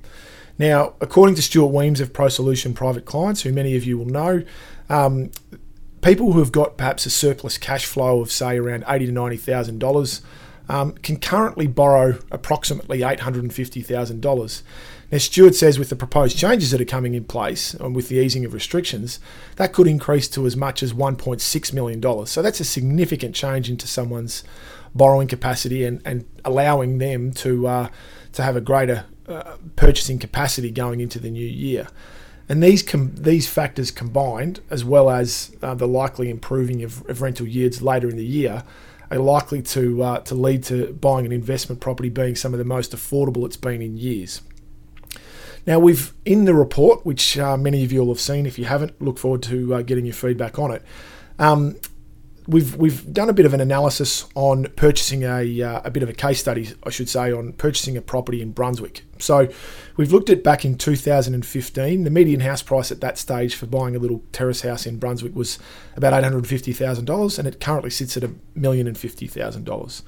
Now, 0.58 0.94
according 1.00 1.36
to 1.36 1.42
Stuart 1.42 1.72
Wemyss 1.72 2.00
of 2.00 2.12
ProSolution 2.12 2.74
Private 2.74 3.04
Clients, 3.04 3.42
who 3.42 3.52
many 3.52 3.74
of 3.74 3.84
you 3.84 3.96
will 3.96 4.06
know, 4.06 4.44
um, 4.90 5.30
people 6.02 6.32
who 6.32 6.40
have 6.40 6.52
got 6.52 6.76
perhaps 6.76 7.06
a 7.06 7.10
surplus 7.10 7.56
cash 7.56 7.86
flow 7.86 8.20
of 8.20 8.30
say 8.30 8.58
around 8.58 8.84
eighty 8.88 9.06
to 9.06 9.12
ninety 9.12 9.38
thousand 9.38 9.78
um, 10.72 10.92
can 10.92 11.18
currently 11.18 11.66
borrow 11.66 12.18
approximately 12.30 13.02
eight 13.02 13.20
hundred 13.20 13.42
and 13.42 13.52
fifty 13.52 13.82
thousand 13.82 14.22
dollars. 14.22 14.62
Now, 15.12 15.18
Stuart 15.18 15.54
says 15.54 15.78
with 15.78 15.90
the 15.90 15.96
proposed 15.96 16.38
changes 16.38 16.70
that 16.70 16.80
are 16.80 16.86
coming 16.86 17.12
in 17.12 17.24
place 17.24 17.74
and 17.74 17.94
with 17.94 18.08
the 18.08 18.16
easing 18.16 18.46
of 18.46 18.54
restrictions, 18.54 19.20
that 19.56 19.74
could 19.74 19.86
increase 19.86 20.26
to 20.28 20.46
as 20.46 20.56
much 20.56 20.82
as 20.82 20.94
$1.6 20.94 21.72
million. 21.74 22.26
So 22.26 22.40
that's 22.40 22.60
a 22.60 22.64
significant 22.64 23.34
change 23.34 23.68
into 23.68 23.86
someone's 23.86 24.42
borrowing 24.94 25.28
capacity 25.28 25.84
and, 25.84 26.00
and 26.06 26.24
allowing 26.46 26.96
them 26.96 27.30
to, 27.32 27.66
uh, 27.66 27.88
to 28.32 28.42
have 28.42 28.56
a 28.56 28.62
greater 28.62 29.04
uh, 29.28 29.58
purchasing 29.76 30.18
capacity 30.18 30.70
going 30.70 31.00
into 31.00 31.18
the 31.18 31.30
new 31.30 31.46
year. 31.46 31.88
And 32.48 32.62
these 32.62 32.82
com- 32.82 33.14
these 33.14 33.46
factors 33.46 33.90
combined, 33.90 34.60
as 34.70 34.82
well 34.82 35.10
as 35.10 35.54
uh, 35.62 35.74
the 35.74 35.86
likely 35.86 36.30
improving 36.30 36.82
of, 36.82 37.08
of, 37.08 37.20
rental 37.20 37.46
yields 37.46 37.82
later 37.82 38.08
in 38.08 38.16
the 38.16 38.24
year, 38.24 38.64
are 39.16 39.18
likely 39.18 39.62
to 39.62 40.02
uh, 40.02 40.18
to 40.20 40.34
lead 40.34 40.64
to 40.64 40.92
buying 40.94 41.26
an 41.26 41.32
investment 41.32 41.80
property 41.80 42.08
being 42.08 42.36
some 42.36 42.52
of 42.52 42.58
the 42.58 42.64
most 42.64 42.92
affordable 42.92 43.44
it's 43.46 43.56
been 43.56 43.82
in 43.82 43.96
years. 43.96 44.42
Now 45.66 45.78
we've 45.78 46.12
in 46.24 46.44
the 46.44 46.54
report, 46.54 47.06
which 47.06 47.38
uh, 47.38 47.56
many 47.56 47.84
of 47.84 47.92
you 47.92 48.00
will 48.00 48.08
have 48.08 48.20
seen. 48.20 48.46
If 48.46 48.58
you 48.58 48.64
haven't, 48.64 49.00
look 49.00 49.18
forward 49.18 49.42
to 49.44 49.74
uh, 49.74 49.82
getting 49.82 50.06
your 50.06 50.14
feedback 50.14 50.58
on 50.58 50.72
it. 50.72 50.82
Um, 51.38 51.76
we've 52.46 52.76
we've 52.76 53.12
done 53.12 53.28
a 53.28 53.32
bit 53.32 53.46
of 53.46 53.54
an 53.54 53.60
analysis 53.60 54.26
on 54.34 54.64
purchasing 54.76 55.22
a 55.22 55.62
uh, 55.62 55.82
a 55.84 55.90
bit 55.90 56.02
of 56.02 56.08
a 56.08 56.12
case 56.12 56.40
study, 56.40 56.70
I 56.84 56.90
should 56.90 57.08
say, 57.08 57.32
on 57.32 57.52
purchasing 57.52 57.96
a 57.96 58.02
property 58.02 58.42
in 58.42 58.52
Brunswick. 58.52 59.04
So 59.18 59.48
we've 59.96 60.12
looked 60.12 60.30
at 60.30 60.42
back 60.42 60.64
in 60.64 60.76
2015. 60.76 62.04
The 62.04 62.10
median 62.10 62.40
house 62.40 62.62
price 62.62 62.90
at 62.90 63.00
that 63.00 63.18
stage 63.18 63.54
for 63.54 63.66
buying 63.66 63.94
a 63.94 63.98
little 63.98 64.22
terrace 64.32 64.62
house 64.62 64.86
in 64.86 64.98
Brunswick 64.98 65.34
was 65.34 65.58
about 65.96 66.12
eight 66.12 66.24
hundred 66.24 66.46
fifty 66.46 66.72
thousand 66.72 67.04
dollars, 67.04 67.38
and 67.38 67.46
it 67.46 67.60
currently 67.60 67.90
sits 67.90 68.16
at 68.16 68.24
a 68.24 68.32
million 68.54 68.86
and 68.86 68.98
fifty 68.98 69.26
thousand 69.26 69.64
dollars. 69.64 70.02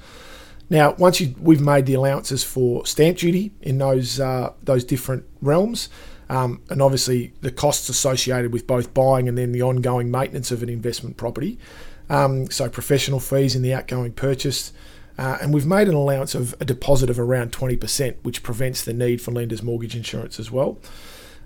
Now, 0.69 0.95
once 0.97 1.21
you, 1.21 1.35
we've 1.39 1.61
made 1.61 1.85
the 1.85 1.93
allowances 1.93 2.43
for 2.43 2.85
stamp 2.85 3.17
duty 3.17 3.53
in 3.61 3.77
those 3.77 4.19
uh, 4.19 4.53
those 4.63 4.83
different 4.83 5.25
realms. 5.41 5.89
Um, 6.27 6.63
and 6.71 6.81
obviously 6.81 7.33
the 7.41 7.51
costs 7.51 7.87
associated 7.87 8.51
with 8.51 8.65
both 8.65 8.95
buying 8.95 9.29
and 9.29 9.37
then 9.37 9.51
the 9.51 9.61
ongoing 9.61 10.09
maintenance 10.09 10.51
of 10.51 10.63
an 10.63 10.69
investment 10.69 11.17
property. 11.17 11.59
Um, 12.09 12.49
so 12.49 12.69
professional 12.69 13.19
fees 13.19 13.55
in 13.55 13.61
the 13.61 13.73
outgoing 13.73 14.13
purchase. 14.13 14.71
Uh, 15.17 15.37
and 15.41 15.53
we've 15.53 15.65
made 15.65 15.87
an 15.87 15.93
allowance 15.93 16.35
of 16.35 16.53
a 16.59 16.65
deposit 16.65 17.09
of 17.09 17.17
around 17.19 17.51
20%, 17.51 18.15
which 18.23 18.43
prevents 18.43 18.83
the 18.83 18.93
need 18.93 19.21
for 19.21 19.31
lender's 19.31 19.63
mortgage 19.63 19.95
insurance 19.95 20.39
as 20.39 20.51
well. 20.51 20.77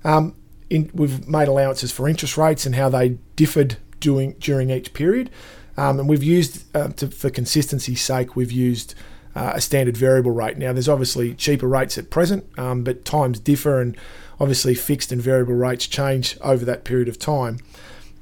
Um, 0.04 0.36
in, 0.70 0.90
we've 0.94 1.28
made 1.28 1.48
allowances 1.48 1.92
for 1.92 2.08
interest 2.08 2.38
rates 2.38 2.66
and 2.66 2.76
how 2.76 2.90
they 2.90 3.18
differed 3.36 3.78
doing, 4.00 4.36
during 4.40 4.70
each 4.70 4.94
period. 4.94 5.30
Um, 5.78 6.00
and 6.00 6.10
we've 6.10 6.24
used, 6.24 6.76
uh, 6.76 6.90
to, 6.90 7.08
for 7.08 7.30
consistency's 7.30 8.02
sake, 8.02 8.36
we've 8.36 8.52
used 8.52 8.96
uh, 9.36 9.54
a 9.56 9.62
standard 9.62 9.96
variable 9.96 10.32
rate. 10.32 10.58
Now, 10.58 10.74
there's 10.74 10.90
obviously 10.90 11.34
cheaper 11.36 11.68
rates 11.68 11.98
at 11.98 12.10
present, 12.10 12.46
um, 12.58 12.84
but 12.84 13.06
times 13.06 13.40
differ, 13.40 13.80
and 13.80 13.96
obviously 14.40 14.74
fixed 14.74 15.12
and 15.12 15.22
variable 15.22 15.54
rates 15.54 15.88
change 15.88 16.38
over 16.42 16.66
that 16.66 16.84
period 16.84 17.08
of 17.08 17.20
time. 17.20 17.60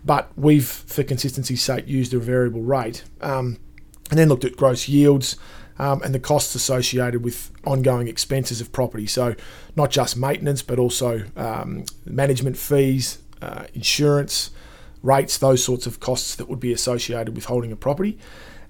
But 0.07 0.31
we've, 0.37 0.65
for 0.65 1.03
consistency's 1.03 1.61
sake, 1.61 1.85
used 1.85 2.13
a 2.13 2.17
variable 2.17 2.61
rate 2.61 3.03
um, 3.19 3.59
and 4.09 4.17
then 4.17 4.29
looked 4.29 4.45
at 4.45 4.55
gross 4.55 4.87
yields 4.87 5.35
um, 5.79 6.01
and 6.01 6.15
the 6.15 6.19
costs 6.19 6.55
associated 6.55 7.25
with 7.25 7.51
ongoing 7.65 8.07
expenses 8.07 8.61
of 8.61 8.71
property. 8.71 9.05
So, 9.05 9.35
not 9.75 9.91
just 9.91 10.15
maintenance, 10.15 10.61
but 10.61 10.79
also 10.79 11.25
um, 11.35 11.83
management 12.05 12.57
fees, 12.57 13.19
uh, 13.41 13.65
insurance, 13.73 14.51
rates, 15.03 15.37
those 15.37 15.61
sorts 15.61 15.85
of 15.85 15.99
costs 15.99 16.35
that 16.35 16.47
would 16.47 16.61
be 16.61 16.71
associated 16.71 17.35
with 17.35 17.45
holding 17.45 17.73
a 17.73 17.75
property. 17.75 18.17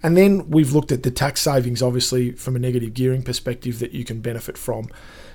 And 0.01 0.17
then 0.17 0.49
we've 0.49 0.73
looked 0.73 0.91
at 0.91 1.03
the 1.03 1.11
tax 1.11 1.41
savings, 1.41 1.83
obviously, 1.83 2.31
from 2.31 2.55
a 2.55 2.59
negative 2.59 2.95
gearing 2.95 3.21
perspective 3.21 3.77
that 3.77 3.91
you 3.91 4.03
can 4.03 4.21
benefit 4.21 4.57
from. 4.57 4.89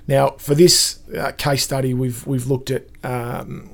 Now, 0.09 0.31
for 0.31 0.57
this 0.57 0.99
uh, 1.17 1.31
case 1.33 1.63
study, 1.63 1.95
we've 1.95 2.27
we've 2.27 2.49
looked 2.49 2.73
at 2.73 2.89
um, 3.05 3.71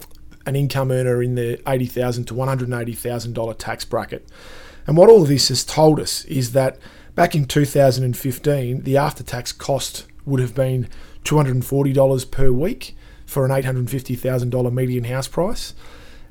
an 0.48 0.56
income 0.56 0.90
earner 0.90 1.22
in 1.22 1.34
the 1.34 1.60
80,000 1.68 2.24
to 2.24 2.34
$180,000 2.34 3.58
tax 3.58 3.84
bracket. 3.84 4.26
And 4.86 4.96
what 4.96 5.10
all 5.10 5.22
of 5.22 5.28
this 5.28 5.48
has 5.48 5.64
told 5.64 6.00
us 6.00 6.24
is 6.24 6.52
that 6.52 6.78
back 7.14 7.34
in 7.34 7.44
2015, 7.44 8.82
the 8.82 8.96
after 8.96 9.22
tax 9.22 9.52
cost 9.52 10.06
would 10.24 10.40
have 10.40 10.54
been 10.54 10.88
$240 11.24 12.30
per 12.30 12.50
week 12.50 12.96
for 13.26 13.44
an 13.44 13.50
$850,000 13.50 14.72
median 14.72 15.04
house 15.04 15.28
price. 15.28 15.74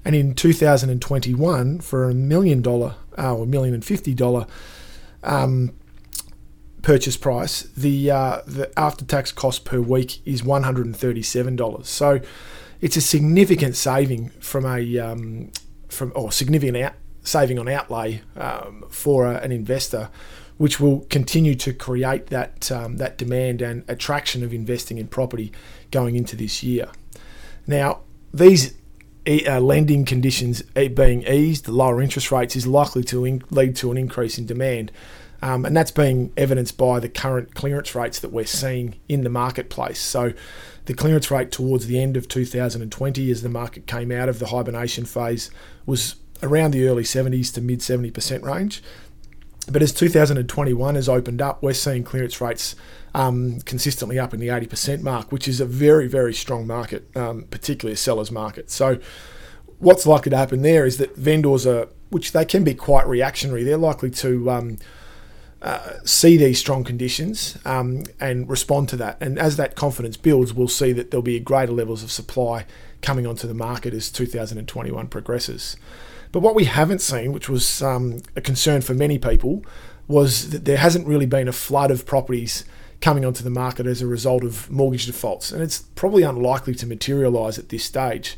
And 0.04 0.16
in 0.16 0.34
2021, 0.34 1.82
for 1.82 2.10
a 2.10 2.14
million 2.14 2.62
dollar 2.62 2.96
uh, 3.18 3.36
or 3.36 3.46
million 3.46 3.74
and 3.74 3.84
fifty 3.84 4.14
dollar 4.14 4.48
um, 5.22 5.74
purchase 6.82 7.18
price, 7.18 7.64
the 7.76 8.10
uh, 8.10 8.42
the 8.48 8.72
after 8.80 9.04
tax 9.04 9.34
cost 9.34 9.66
per 9.66 9.82
week 9.82 10.26
is 10.26 10.46
one 10.46 10.64
hundred 10.64 10.86
and 10.86 10.96
thirty 10.96 11.22
seven 11.22 11.58
dollars. 11.58 11.90
So 11.90 12.22
it's 12.81 12.98
a 12.98 13.01
significant 13.01 13.75
saving 13.75 14.29
from 14.39 14.65
a 14.65 15.00
um, 15.00 15.51
from 15.88 16.12
or 16.15 16.31
significant 16.31 16.77
out, 16.77 16.93
saving 17.24 17.57
on 17.60 17.67
outlay 17.67 18.22
um, 18.36 18.86
for 18.89 19.25
a, 19.25 19.38
an 19.38 19.51
investor, 19.51 20.10
which 20.57 20.79
will 20.79 21.01
continue 21.10 21.55
to 21.55 21.74
create 21.74 22.27
that 22.27 22.72
um, 22.72 22.98
that 22.98 23.17
demand 23.17 23.62
and 23.62 23.84
attraction 23.88 24.43
of 24.43 24.53
investing 24.53 24.98
in 24.98 25.07
property 25.07 25.51
going 25.91 26.15
into 26.15 26.36
this 26.36 26.63
year. 26.63 26.89
Now, 27.65 28.01
these 28.34 28.74
uh, 29.27 29.60
lending 29.60 30.05
conditions 30.05 30.62
being 30.62 31.24
eased, 31.24 31.65
the 31.65 31.72
lower 31.72 32.01
interest 32.01 32.31
rates 32.31 32.55
is 32.55 32.65
likely 32.65 33.03
to 33.05 33.41
lead 33.50 33.75
to 33.77 33.91
an 33.91 33.98
increase 33.98 34.38
in 34.38 34.46
demand. 34.46 34.91
Um, 35.41 35.65
and 35.65 35.77
that's 35.77 35.91
being 35.91 36.34
evidenced 36.36 36.77
by 36.77 37.00
the 37.00 37.10
current 37.10 37.53
clearance 37.53 37.94
rates 37.94 38.20
that 38.20 38.32
we're 38.32 38.46
seeing 38.46 38.96
in 39.08 39.24
the 39.24 39.29
marketplace. 39.29 40.00
So, 40.00 40.34
the 40.86 40.94
clearance 40.94 41.29
rate 41.29 41.51
towards 41.51 41.88
the 41.88 42.00
end 42.00 42.15
of 42.15 42.27
2020, 42.27 43.29
as 43.29 43.41
the 43.41 43.50
market 43.50 43.88
came 43.88 44.12
out 44.12 44.29
of 44.29 44.39
the 44.39 44.48
hibernation 44.48 45.06
phase, 45.06 45.51
was 45.86 46.15
around 46.41 46.72
the 46.72 46.88
early 46.88 47.03
70s 47.03 47.53
to 47.53 47.62
mid 47.62 47.79
70% 47.79 48.44
range. 48.44 48.82
But 49.70 49.82
as 49.82 49.91
2021 49.91 50.96
has 50.96 51.10
opened 51.10 51.41
up, 51.41 51.62
we're 51.62 51.74
seeing 51.74 52.03
clearance 52.03 52.39
rates 52.39 52.75
um, 53.13 53.60
consistently 53.62 54.17
up 54.17 54.34
in 54.34 54.39
the 54.39 54.48
80% 54.48 55.01
mark, 55.01 55.32
which 55.32 55.48
is 55.48 55.60
a 55.60 55.65
very, 55.65 56.08
very 56.08 56.34
strong 56.34 56.65
market, 56.65 57.10
um, 57.17 57.44
particularly 57.50 57.94
a 57.94 57.98
seller's 57.98 58.32
market. 58.32 58.72
So, 58.72 59.00
what's 59.79 60.06
likely 60.06 60.29
to 60.32 60.38
happen 60.38 60.62
there 60.62 60.86
is 60.86 60.98
that 60.98 61.15
vendors 61.15 61.67
are, 61.67 61.89
which 62.10 62.32
they 62.32 62.46
can 62.46 62.63
be 62.63 62.74
quite 62.74 63.06
reactionary, 63.08 63.63
they're 63.63 63.77
likely 63.77 64.10
to 64.10 64.50
um, 64.50 64.77
uh, 65.62 65.94
see 66.04 66.38
these 66.38 66.60
strong 66.60 66.84
conditions 66.84 67.58
um, 67.66 68.04
and 68.20 68.50
respond 68.50 68.90
to 68.90 68.96
that. 68.98 69.18
And 69.20 69.40
as 69.40 69.58
that 69.58 69.76
confidence 69.76 70.16
builds, 70.18 70.54
we'll 70.54 70.68
see 70.68 70.92
that 70.94 71.12
there'll 71.12 71.24
be 71.24 71.40
greater 71.40 71.72
levels 71.72 72.04
of 72.04 72.12
supply 72.12 72.66
coming 73.02 73.26
onto 73.26 73.48
the 73.48 73.54
market 73.54 73.94
as 73.94 74.12
2021 74.12 75.08
progresses. 75.08 75.78
But 76.32 76.42
what 76.42 76.56
we 76.56 76.66
haven't 76.66 77.02
seen, 77.02 77.32
which 77.32 77.50
was 77.50 77.82
um, 77.82 78.22
a 78.36 78.42
concern 78.42 78.82
for 78.82 78.94
many 78.94 79.18
people, 79.18 79.66
was 80.08 80.52
that 80.52 80.66
there 80.66 80.78
hasn't 80.78 81.08
really 81.08 81.26
been 81.26 81.48
a 81.48 81.54
flood 81.54 81.92
of 81.92 82.06
properties 82.06 82.66
coming 83.02 83.26
onto 83.26 83.44
the 83.44 83.50
market 83.50 83.86
as 83.86 84.02
a 84.02 84.08
result 84.08 84.44
of 84.44 84.70
mortgage 84.72 85.06
defaults. 85.06 85.52
And 85.52 85.62
it's 85.62 85.80
probably 85.96 86.24
unlikely 86.24 86.76
to 86.76 86.88
materialise 86.88 87.60
at 87.60 87.70
this 87.70 87.84
stage. 87.84 88.38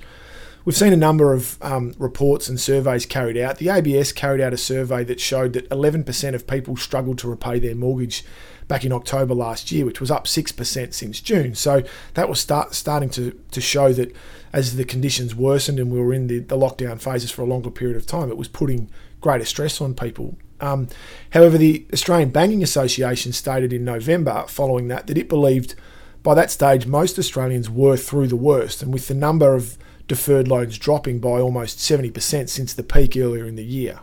We've 0.69 0.77
seen 0.77 0.93
a 0.93 0.97
number 0.97 1.33
of 1.33 1.57
um, 1.63 1.95
reports 1.97 2.47
and 2.47 2.59
surveys 2.59 3.07
carried 3.07 3.37
out. 3.37 3.57
The 3.57 3.69
ABS 3.69 4.11
carried 4.11 4.39
out 4.39 4.53
a 4.53 4.57
survey 4.57 5.03
that 5.05 5.19
showed 5.19 5.53
that 5.53 5.67
11% 5.71 6.35
of 6.35 6.45
people 6.45 6.77
struggled 6.77 7.17
to 7.17 7.27
repay 7.27 7.57
their 7.57 7.73
mortgage 7.73 8.23
back 8.67 8.85
in 8.85 8.91
October 8.91 9.33
last 9.33 9.71
year, 9.71 9.83
which 9.83 9.99
was 9.99 10.11
up 10.11 10.25
6% 10.25 10.93
since 10.93 11.21
June. 11.21 11.55
So 11.55 11.81
that 12.13 12.29
was 12.29 12.39
start, 12.39 12.75
starting 12.75 13.09
to, 13.09 13.31
to 13.49 13.59
show 13.59 13.93
that 13.93 14.15
as 14.53 14.75
the 14.75 14.85
conditions 14.85 15.33
worsened 15.33 15.79
and 15.79 15.91
we 15.91 15.99
were 15.99 16.13
in 16.13 16.27
the, 16.27 16.37
the 16.37 16.55
lockdown 16.55 17.01
phases 17.01 17.31
for 17.31 17.41
a 17.41 17.47
longer 17.47 17.71
period 17.71 17.97
of 17.97 18.05
time, 18.05 18.29
it 18.29 18.37
was 18.37 18.47
putting 18.47 18.91
greater 19.21 19.45
stress 19.45 19.81
on 19.81 19.95
people. 19.95 20.37
Um, 20.61 20.87
however, 21.31 21.57
the 21.57 21.87
Australian 21.91 22.29
Banking 22.29 22.61
Association 22.61 23.33
stated 23.33 23.73
in 23.73 23.83
November 23.85 24.45
following 24.47 24.87
that 24.89 25.07
that 25.07 25.17
it 25.17 25.29
believed 25.29 25.73
by 26.21 26.35
that 26.35 26.51
stage 26.51 26.85
most 26.85 27.17
Australians 27.17 27.71
were 27.71 27.97
through 27.97 28.27
the 28.27 28.35
worst, 28.35 28.83
and 28.83 28.93
with 28.93 29.07
the 29.07 29.15
number 29.15 29.55
of 29.55 29.75
deferred 30.09 30.49
loans 30.49 30.77
dropping 30.77 31.19
by 31.19 31.39
almost 31.39 31.77
70% 31.77 32.49
since 32.49 32.73
the 32.73 32.83
peak 32.83 33.15
earlier 33.15 33.45
in 33.45 33.55
the 33.55 33.63
year. 33.63 34.01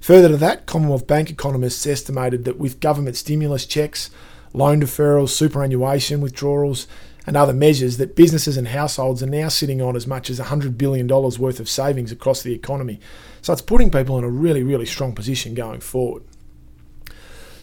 Further 0.00 0.28
to 0.28 0.36
that, 0.38 0.66
Commonwealth 0.66 1.06
Bank 1.06 1.30
economists 1.30 1.86
estimated 1.86 2.44
that 2.44 2.58
with 2.58 2.80
government 2.80 3.16
stimulus 3.16 3.66
checks, 3.66 4.10
loan 4.52 4.80
deferrals, 4.80 5.28
superannuation 5.28 6.20
withdrawals, 6.20 6.88
and 7.26 7.36
other 7.36 7.52
measures, 7.52 7.96
that 7.96 8.14
businesses 8.14 8.56
and 8.56 8.68
households 8.68 9.22
are 9.22 9.26
now 9.26 9.48
sitting 9.48 9.82
on 9.82 9.96
as 9.96 10.06
much 10.06 10.30
as 10.30 10.38
$100 10.38 10.78
billion 10.78 11.08
worth 11.08 11.60
of 11.60 11.68
savings 11.68 12.12
across 12.12 12.42
the 12.42 12.54
economy. 12.54 13.00
So 13.42 13.52
it's 13.52 13.62
putting 13.62 13.90
people 13.90 14.16
in 14.16 14.24
a 14.24 14.28
really, 14.28 14.62
really 14.62 14.86
strong 14.86 15.12
position 15.12 15.54
going 15.54 15.80
forward. 15.80 16.22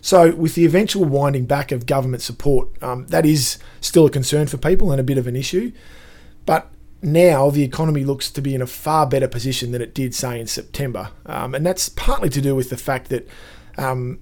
So, 0.01 0.36
with 0.36 0.56
the 0.56 0.65
eventual 0.65 1.06
winding 1.06 1.46
back 1.46 1.72
of 1.72 1.86
government 1.86 2.22
support, 2.22 2.68
um, 2.84 3.08
that 3.08 3.25
is 3.25 3.58
still 3.80 4.06
a 4.06 4.10
concern 4.10 4.48
for 4.48 4.58
people 4.58 4.92
and 4.92 5.00
a 5.00 5.03
bit 5.03 5.18
of 5.18 5.27
an 5.27 5.38
issue. 5.38 5.72
But 6.46 6.70
now 7.03 7.50
the 7.50 7.63
economy 7.63 8.03
looks 8.03 8.31
to 8.31 8.41
be 8.41 8.55
in 8.55 8.62
a 8.62 8.67
far 8.67 9.05
better 9.05 9.27
position 9.27 9.72
than 9.72 9.81
it 9.81 9.93
did, 9.93 10.15
say, 10.15 10.39
in 10.39 10.48
September. 10.48 11.10
Um, 11.25 11.53
and 11.53 11.65
that's 11.65 11.89
partly 11.89 12.29
to 12.29 12.41
do 12.41 12.55
with 12.55 12.69
the 12.69 12.77
fact 12.77 13.10
that 13.10 13.27
um, 13.77 14.19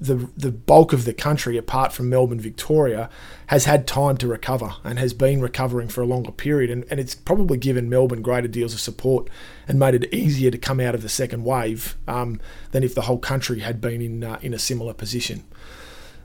the 0.00 0.28
the 0.36 0.50
bulk 0.50 0.92
of 0.92 1.04
the 1.04 1.12
country, 1.12 1.56
apart 1.56 1.92
from 1.92 2.08
Melbourne, 2.08 2.40
Victoria, 2.40 3.10
has 3.48 3.66
had 3.66 3.86
time 3.86 4.16
to 4.18 4.26
recover 4.26 4.74
and 4.82 4.98
has 4.98 5.12
been 5.12 5.40
recovering 5.40 5.88
for 5.88 6.00
a 6.00 6.06
longer 6.06 6.32
period, 6.32 6.70
and, 6.70 6.84
and 6.90 6.98
it's 6.98 7.14
probably 7.14 7.58
given 7.58 7.90
Melbourne 7.90 8.22
greater 8.22 8.48
deals 8.48 8.72
of 8.72 8.80
support 8.80 9.28
and 9.68 9.78
made 9.78 9.94
it 9.94 10.12
easier 10.12 10.50
to 10.50 10.58
come 10.58 10.80
out 10.80 10.94
of 10.94 11.02
the 11.02 11.08
second 11.08 11.44
wave 11.44 11.96
um, 12.08 12.40
than 12.72 12.82
if 12.82 12.94
the 12.94 13.02
whole 13.02 13.18
country 13.18 13.60
had 13.60 13.80
been 13.80 14.00
in 14.00 14.24
uh, 14.24 14.38
in 14.40 14.54
a 14.54 14.58
similar 14.58 14.94
position. 14.94 15.44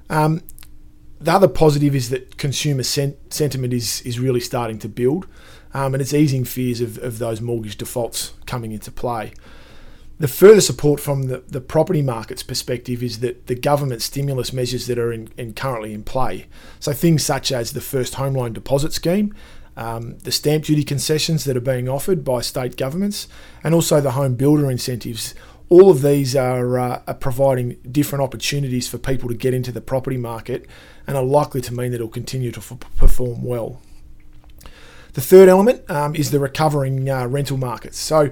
Um, 0.10 0.42
the 1.20 1.34
other 1.34 1.48
positive 1.48 1.96
is 1.96 2.10
that 2.10 2.38
consumer 2.38 2.84
sen- 2.84 3.18
sentiment 3.30 3.74
is 3.74 4.02
is 4.02 4.20
really 4.20 4.40
starting 4.40 4.80
to 4.80 4.90
build, 4.90 5.28
um, 5.76 5.94
and 5.94 6.02
it's 6.02 6.14
easing 6.14 6.46
fears 6.46 6.80
of, 6.80 6.98
of 7.00 7.20
those 7.20 7.42
mortgage 7.42 7.76
defaults 7.76 8.32
coming 8.46 8.72
into 8.72 8.90
play. 8.90 9.34
The 10.20 10.30
further 10.30 10.62
support 10.62 11.02
from 11.02 11.24
the, 11.24 11.44
the 11.50 11.60
property 11.60 12.02
market's 12.02 12.44
perspective 12.44 13.04
is 13.04 13.20
that 13.20 13.48
the 13.48 13.56
government 13.56 14.02
stimulus 14.02 14.54
measures 14.54 14.88
that 14.88 14.98
are 14.98 15.12
in, 15.12 15.28
in 15.36 15.54
currently 15.54 15.94
in 15.94 16.04
play, 16.04 16.48
so 16.80 16.94
things 16.94 17.26
such 17.26 17.52
as 17.52 17.74
the 17.74 17.82
first 17.82 18.16
home 18.16 18.36
loan 18.36 18.54
deposit 18.54 18.94
scheme, 18.94 19.36
um, 19.76 20.18
the 20.20 20.32
stamp 20.32 20.64
duty 20.64 20.86
concessions 20.86 21.44
that 21.44 21.58
are 21.58 21.62
being 21.62 21.90
offered 21.90 22.24
by 22.24 22.40
state 22.40 22.78
governments, 22.78 23.28
and 23.62 23.76
also 23.76 24.00
the 24.00 24.12
home 24.12 24.36
builder 24.36 24.72
incentives. 24.72 25.36
All 25.68 25.90
of 25.90 26.02
these 26.02 26.38
are, 26.38 26.80
uh, 26.80 27.02
are 27.06 27.14
providing 27.16 27.76
different 27.92 28.24
opportunities 28.24 28.88
for 28.88 28.98
people 28.98 29.28
to 29.28 29.36
get 29.36 29.54
into 29.54 29.74
the 29.74 29.82
property 29.82 30.16
market 30.16 30.68
and 31.06 31.18
are 31.18 31.24
likely 31.24 31.60
to 31.60 31.74
mean 31.74 31.92
that 31.92 31.98
it'll 31.98 32.08
continue 32.08 32.54
to 32.54 32.62
f- 32.62 32.80
perform 32.96 33.44
well. 33.44 33.82
The 35.16 35.22
third 35.22 35.48
element 35.48 35.90
um, 35.90 36.14
is 36.14 36.32
the 36.32 36.40
recovering 36.40 37.10
uh, 37.10 37.26
rental 37.28 37.56
markets. 37.56 37.98
So, 37.98 38.32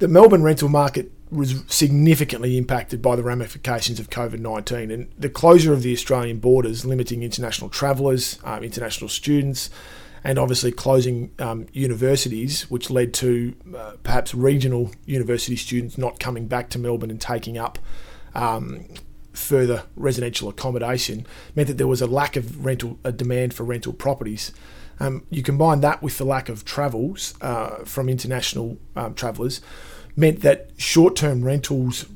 the 0.00 0.08
Melbourne 0.08 0.42
rental 0.42 0.68
market 0.68 1.10
was 1.30 1.62
significantly 1.66 2.58
impacted 2.58 3.00
by 3.00 3.16
the 3.16 3.22
ramifications 3.22 3.98
of 3.98 4.10
COVID 4.10 4.38
19 4.38 4.90
and 4.90 5.10
the 5.18 5.30
closure 5.30 5.72
of 5.72 5.82
the 5.82 5.92
Australian 5.94 6.38
borders, 6.38 6.84
limiting 6.84 7.22
international 7.22 7.70
travellers, 7.70 8.38
um, 8.44 8.62
international 8.62 9.08
students, 9.08 9.70
and 10.22 10.38
obviously 10.38 10.70
closing 10.70 11.30
um, 11.38 11.66
universities, 11.72 12.70
which 12.70 12.90
led 12.90 13.14
to 13.14 13.54
uh, 13.74 13.92
perhaps 14.02 14.34
regional 14.34 14.90
university 15.06 15.56
students 15.56 15.96
not 15.96 16.20
coming 16.20 16.46
back 16.46 16.68
to 16.70 16.78
Melbourne 16.78 17.10
and 17.10 17.20
taking 17.20 17.56
up 17.56 17.78
um, 18.34 18.84
further 19.32 19.84
residential 19.96 20.50
accommodation, 20.50 21.26
meant 21.54 21.68
that 21.68 21.78
there 21.78 21.86
was 21.86 22.02
a 22.02 22.06
lack 22.06 22.36
of 22.36 22.62
rental, 22.62 22.98
a 23.04 23.12
demand 23.12 23.54
for 23.54 23.64
rental 23.64 23.94
properties. 23.94 24.52
Um, 25.00 25.24
you 25.30 25.42
combine 25.42 25.80
that 25.80 26.02
with 26.02 26.18
the 26.18 26.24
lack 26.24 26.48
of 26.48 26.64
travels 26.64 27.34
uh, 27.40 27.84
from 27.84 28.08
international 28.08 28.78
um, 28.94 29.14
travellers, 29.14 29.60
meant 30.14 30.42
that 30.42 30.70
short-term 30.76 31.42
rentals 31.42 32.06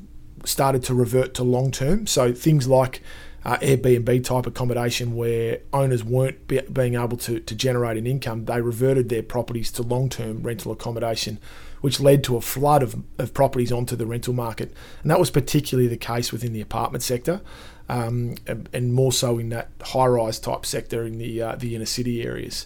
started 0.43 0.83
to 0.83 0.93
revert 0.93 1.33
to 1.33 1.43
long-term. 1.43 2.05
So 2.05 2.31
things 2.31 2.67
like 2.67 3.01
uh, 3.43 3.57
Airbnb 3.57 4.23
type 4.23 4.47
accommodation 4.47 5.15
where 5.15 5.59
owners 5.73 6.03
weren't 6.03 6.47
be, 6.47 6.61
being 6.61 6.95
able 6.95 7.17
to, 7.17 7.39
to 7.39 7.55
generate 7.55 7.97
an 7.97 8.07
income, 8.07 8.45
they 8.45 8.61
reverted 8.61 9.09
their 9.09 9.23
properties 9.23 9.71
to 9.73 9.83
long 9.83 10.09
term 10.09 10.41
rental 10.41 10.71
accommodation, 10.71 11.39
which 11.81 11.99
led 11.99 12.23
to 12.23 12.37
a 12.37 12.41
flood 12.41 12.83
of, 12.83 13.03
of 13.17 13.33
properties 13.33 13.71
onto 13.71 13.95
the 13.95 14.05
rental 14.05 14.33
market. 14.33 14.73
And 15.01 15.11
that 15.11 15.19
was 15.19 15.29
particularly 15.29 15.87
the 15.87 15.97
case 15.97 16.31
within 16.31 16.53
the 16.53 16.61
apartment 16.61 17.03
sector. 17.03 17.41
Um, 17.87 18.35
and, 18.47 18.67
and, 18.73 18.95
more 18.95 19.11
so 19.11 19.37
in 19.37 19.49
that 19.49 19.69
high-rise 19.79 20.39
type 20.39 20.65
sector 20.65 21.05
in 21.05 21.19
the 21.19 21.39
uh, 21.39 21.55
the 21.55 21.75
inner 21.75 21.85
city 21.85 22.23
areas. 22.23 22.65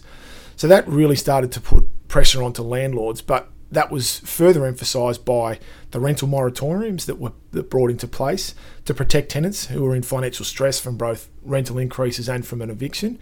So 0.56 0.66
that 0.66 0.88
really 0.88 1.16
started 1.16 1.52
to 1.52 1.60
put 1.60 2.08
pressure 2.08 2.42
onto 2.42 2.62
landlords, 2.62 3.20
but 3.20 3.50
that 3.70 3.90
was 3.90 4.18
further 4.20 4.64
emphasised 4.66 5.24
by 5.24 5.58
the 5.90 6.00
rental 6.00 6.26
moratoriums 6.26 7.06
that 7.06 7.18
were 7.18 7.32
that 7.52 7.70
brought 7.70 7.90
into 7.90 8.08
place 8.08 8.54
to 8.84 8.94
protect 8.94 9.30
tenants 9.30 9.66
who 9.66 9.82
were 9.82 9.94
in 9.94 10.02
financial 10.02 10.44
stress 10.44 10.80
from 10.80 10.96
both 10.96 11.28
rental 11.42 11.78
increases 11.78 12.28
and 12.28 12.46
from 12.46 12.62
an 12.62 12.70
eviction. 12.70 13.18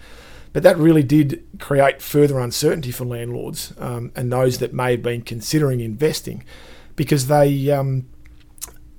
But 0.53 0.63
that 0.63 0.79
really 0.79 1.03
did 1.03 1.45
create 1.59 2.01
further 2.01 2.39
uncertainty 2.39 2.91
for 2.91 3.05
landlords 3.05 3.75
um, 3.79 4.13
and 4.17 4.33
those 4.33 4.59
that 4.59 4.73
may 4.73 4.93
have 4.93 5.03
been 5.03 5.23
considering 5.23 5.81
investing, 5.81 6.45
because 6.97 7.27
they 7.27 7.71
um, 7.71 8.09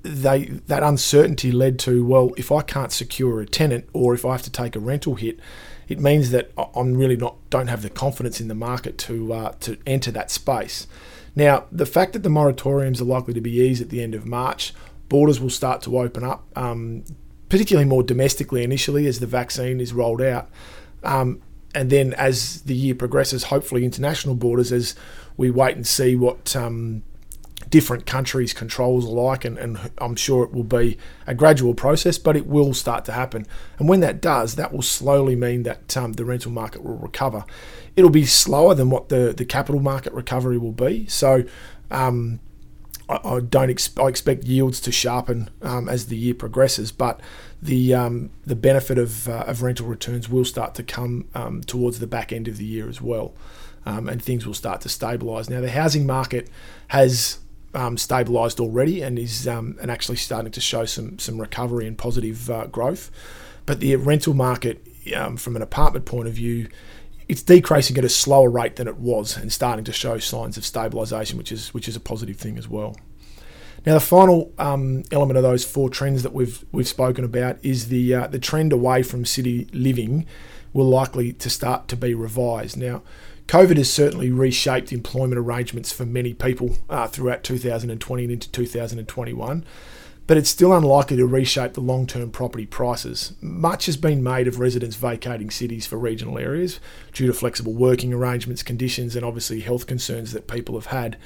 they 0.02 0.44
that 0.66 0.82
uncertainty 0.82 1.52
led 1.52 1.78
to 1.80 2.04
well, 2.04 2.30
if 2.36 2.50
I 2.52 2.62
can't 2.62 2.92
secure 2.92 3.40
a 3.40 3.46
tenant 3.46 3.88
or 3.92 4.14
if 4.14 4.24
I 4.24 4.32
have 4.32 4.42
to 4.42 4.50
take 4.50 4.76
a 4.76 4.80
rental 4.80 5.16
hit, 5.16 5.38
it 5.88 5.98
means 5.98 6.30
that 6.30 6.52
I'm 6.74 6.94
really 6.94 7.16
not 7.16 7.36
don't 7.50 7.66
have 7.66 7.82
the 7.82 7.90
confidence 7.90 8.40
in 8.40 8.48
the 8.48 8.54
market 8.54 8.96
to 8.98 9.32
uh, 9.32 9.52
to 9.60 9.76
enter 9.86 10.10
that 10.12 10.30
space. 10.30 10.86
Now, 11.36 11.66
the 11.70 11.86
fact 11.86 12.12
that 12.14 12.22
the 12.22 12.28
moratoriums 12.28 13.00
are 13.00 13.04
likely 13.04 13.34
to 13.34 13.40
be 13.40 13.52
eased 13.52 13.82
at 13.82 13.90
the 13.90 14.02
end 14.02 14.14
of 14.14 14.26
March, 14.26 14.72
borders 15.08 15.40
will 15.40 15.50
start 15.50 15.82
to 15.82 15.98
open 15.98 16.24
up, 16.24 16.46
um, 16.56 17.04
particularly 17.48 17.88
more 17.88 18.02
domestically 18.02 18.64
initially 18.64 19.06
as 19.06 19.20
the 19.20 19.26
vaccine 19.26 19.80
is 19.80 19.92
rolled 19.92 20.22
out. 20.22 20.48
Um, 21.02 21.40
and 21.74 21.90
then 21.90 22.14
as 22.14 22.62
the 22.62 22.74
year 22.74 22.94
progresses, 22.94 23.44
hopefully 23.44 23.84
international 23.84 24.34
borders 24.34 24.72
as 24.72 24.94
we 25.36 25.50
wait 25.50 25.76
and 25.76 25.86
see 25.86 26.16
what 26.16 26.54
um, 26.56 27.02
different 27.68 28.06
countries' 28.06 28.52
controls 28.52 29.06
are 29.06 29.10
like, 29.10 29.44
and, 29.44 29.58
and, 29.58 29.90
I'm 29.98 30.16
sure 30.16 30.44
it 30.44 30.52
will 30.52 30.64
be 30.64 30.98
a 31.26 31.34
gradual 31.34 31.74
process, 31.74 32.18
but 32.18 32.36
it 32.36 32.46
will 32.46 32.74
start 32.74 33.04
to 33.04 33.12
happen. 33.12 33.46
And 33.78 33.88
when 33.88 34.00
that 34.00 34.20
does, 34.20 34.56
that 34.56 34.72
will 34.72 34.82
slowly 34.82 35.36
mean 35.36 35.62
that 35.64 35.96
um, 35.96 36.14
the 36.14 36.24
rental 36.24 36.50
market 36.50 36.82
will 36.82 36.96
recover. 36.96 37.44
It'll 37.96 38.10
be 38.10 38.26
slower 38.26 38.74
than 38.74 38.90
what 38.90 39.08
the, 39.08 39.34
the 39.36 39.44
capital 39.44 39.80
market 39.80 40.12
recovery 40.12 40.58
will 40.58 40.72
be. 40.72 41.06
So 41.06 41.44
um, 41.90 42.40
I, 43.08 43.20
I, 43.24 43.40
don't 43.40 43.70
ex- 43.70 43.96
I 43.98 44.06
expect 44.06 44.44
yields 44.44 44.80
to 44.80 44.92
sharpen 44.92 45.50
um, 45.62 45.88
as 45.88 46.06
the 46.06 46.16
year 46.16 46.34
progresses, 46.34 46.92
but 46.92 47.20
the 47.62 47.94
um, 47.94 48.30
the 48.46 48.56
benefit 48.56 48.98
of, 48.98 49.28
uh, 49.28 49.44
of 49.46 49.62
rental 49.62 49.86
returns 49.86 50.28
will 50.28 50.44
start 50.44 50.74
to 50.76 50.82
come 50.82 51.28
um, 51.34 51.62
towards 51.62 51.98
the 51.98 52.06
back 52.06 52.32
end 52.32 52.48
of 52.48 52.56
the 52.56 52.64
year 52.64 52.88
as 52.88 53.00
well. 53.00 53.34
Um, 53.86 54.08
and 54.08 54.22
things 54.22 54.46
will 54.46 54.54
start 54.54 54.82
to 54.82 54.88
stabilise. 54.88 55.48
Now, 55.48 55.62
the 55.62 55.70
housing 55.70 56.06
market 56.06 56.50
has 56.88 57.38
um, 57.74 57.96
stabilised 57.96 58.60
already 58.60 59.00
and 59.00 59.18
is 59.18 59.48
um, 59.48 59.78
and 59.80 59.90
actually 59.90 60.16
starting 60.16 60.52
to 60.52 60.60
show 60.60 60.84
some 60.84 61.18
some 61.18 61.40
recovery 61.40 61.86
and 61.86 61.96
positive 61.96 62.50
uh, 62.50 62.66
growth. 62.66 63.10
But 63.66 63.80
the 63.80 63.94
rental 63.96 64.34
market, 64.34 64.86
um, 65.14 65.36
from 65.36 65.56
an 65.56 65.62
apartment 65.62 66.04
point 66.04 66.28
of 66.28 66.34
view, 66.34 66.68
it's 67.28 67.42
decreasing 67.42 67.96
at 67.96 68.04
a 68.04 68.08
slower 68.08 68.50
rate 68.50 68.76
than 68.76 68.88
it 68.88 68.96
was 68.96 69.36
and 69.36 69.52
starting 69.52 69.84
to 69.84 69.92
show 69.92 70.18
signs 70.18 70.56
of 70.56 70.64
stabilisation, 70.64 71.34
which 71.34 71.52
is 71.52 71.72
which 71.72 71.88
is 71.88 71.96
a 71.96 72.00
positive 72.00 72.36
thing 72.36 72.58
as 72.58 72.68
well. 72.68 72.96
Now, 73.86 73.94
the 73.94 74.00
final 74.00 74.52
um, 74.58 75.04
element 75.10 75.38
of 75.38 75.42
those 75.42 75.64
four 75.64 75.88
trends 75.88 76.22
that 76.22 76.34
we've 76.34 76.64
we've 76.70 76.88
spoken 76.88 77.24
about 77.24 77.58
is 77.62 77.88
the 77.88 78.14
uh, 78.14 78.26
the 78.26 78.38
trend 78.38 78.72
away 78.72 79.02
from 79.02 79.24
city 79.24 79.68
living 79.72 80.26
will 80.72 80.88
likely 80.88 81.32
to 81.32 81.50
start 81.50 81.88
to 81.88 81.96
be 81.96 82.14
revised. 82.14 82.76
Now, 82.76 83.02
COVID 83.48 83.78
has 83.78 83.92
certainly 83.92 84.30
reshaped 84.30 84.92
employment 84.92 85.38
arrangements 85.38 85.90
for 85.90 86.06
many 86.06 86.34
people 86.34 86.76
uh, 86.88 87.08
throughout 87.08 87.42
2020 87.42 88.22
and 88.22 88.32
into 88.32 88.50
2021, 88.52 89.64
but 90.28 90.36
it's 90.36 90.50
still 90.50 90.72
unlikely 90.72 91.16
to 91.16 91.26
reshape 91.26 91.72
the 91.72 91.80
long 91.80 92.06
term 92.06 92.30
property 92.30 92.66
prices. 92.66 93.32
Much 93.40 93.86
has 93.86 93.96
been 93.96 94.22
made 94.22 94.46
of 94.46 94.60
residents 94.60 94.94
vacating 94.94 95.50
cities 95.50 95.86
for 95.86 95.96
regional 95.96 96.38
areas 96.38 96.78
due 97.12 97.26
to 97.26 97.32
flexible 97.32 97.72
working 97.72 98.12
arrangements, 98.12 98.62
conditions, 98.62 99.16
and 99.16 99.24
obviously 99.24 99.60
health 99.60 99.86
concerns 99.86 100.32
that 100.32 100.46
people 100.46 100.76
have 100.76 100.86
had. 100.86 101.16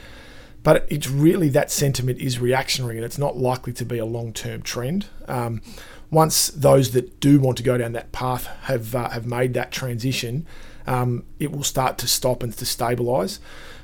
But 0.64 0.86
it's 0.88 1.08
really 1.08 1.50
that 1.50 1.70
sentiment 1.70 2.18
is 2.18 2.40
reactionary 2.40 2.96
and 2.96 3.04
it's 3.04 3.18
not 3.18 3.36
likely 3.36 3.72
to 3.74 3.84
be 3.84 3.98
a 3.98 4.04
long 4.04 4.32
term 4.32 4.62
trend. 4.62 5.06
Um, 5.28 5.62
once 6.10 6.48
those 6.48 6.92
that 6.92 7.20
do 7.20 7.38
want 7.38 7.56
to 7.58 7.62
go 7.62 7.78
down 7.78 7.92
that 7.92 8.10
path 8.12 8.46
have, 8.62 8.94
uh, 8.94 9.10
have 9.10 9.26
made 9.26 9.54
that 9.54 9.70
transition, 9.70 10.46
um, 10.86 11.24
it 11.38 11.52
will 11.52 11.62
start 11.62 11.98
to 11.98 12.08
stop 12.08 12.42
and 12.42 12.52
to 12.56 12.64
stabilise. 12.64 13.38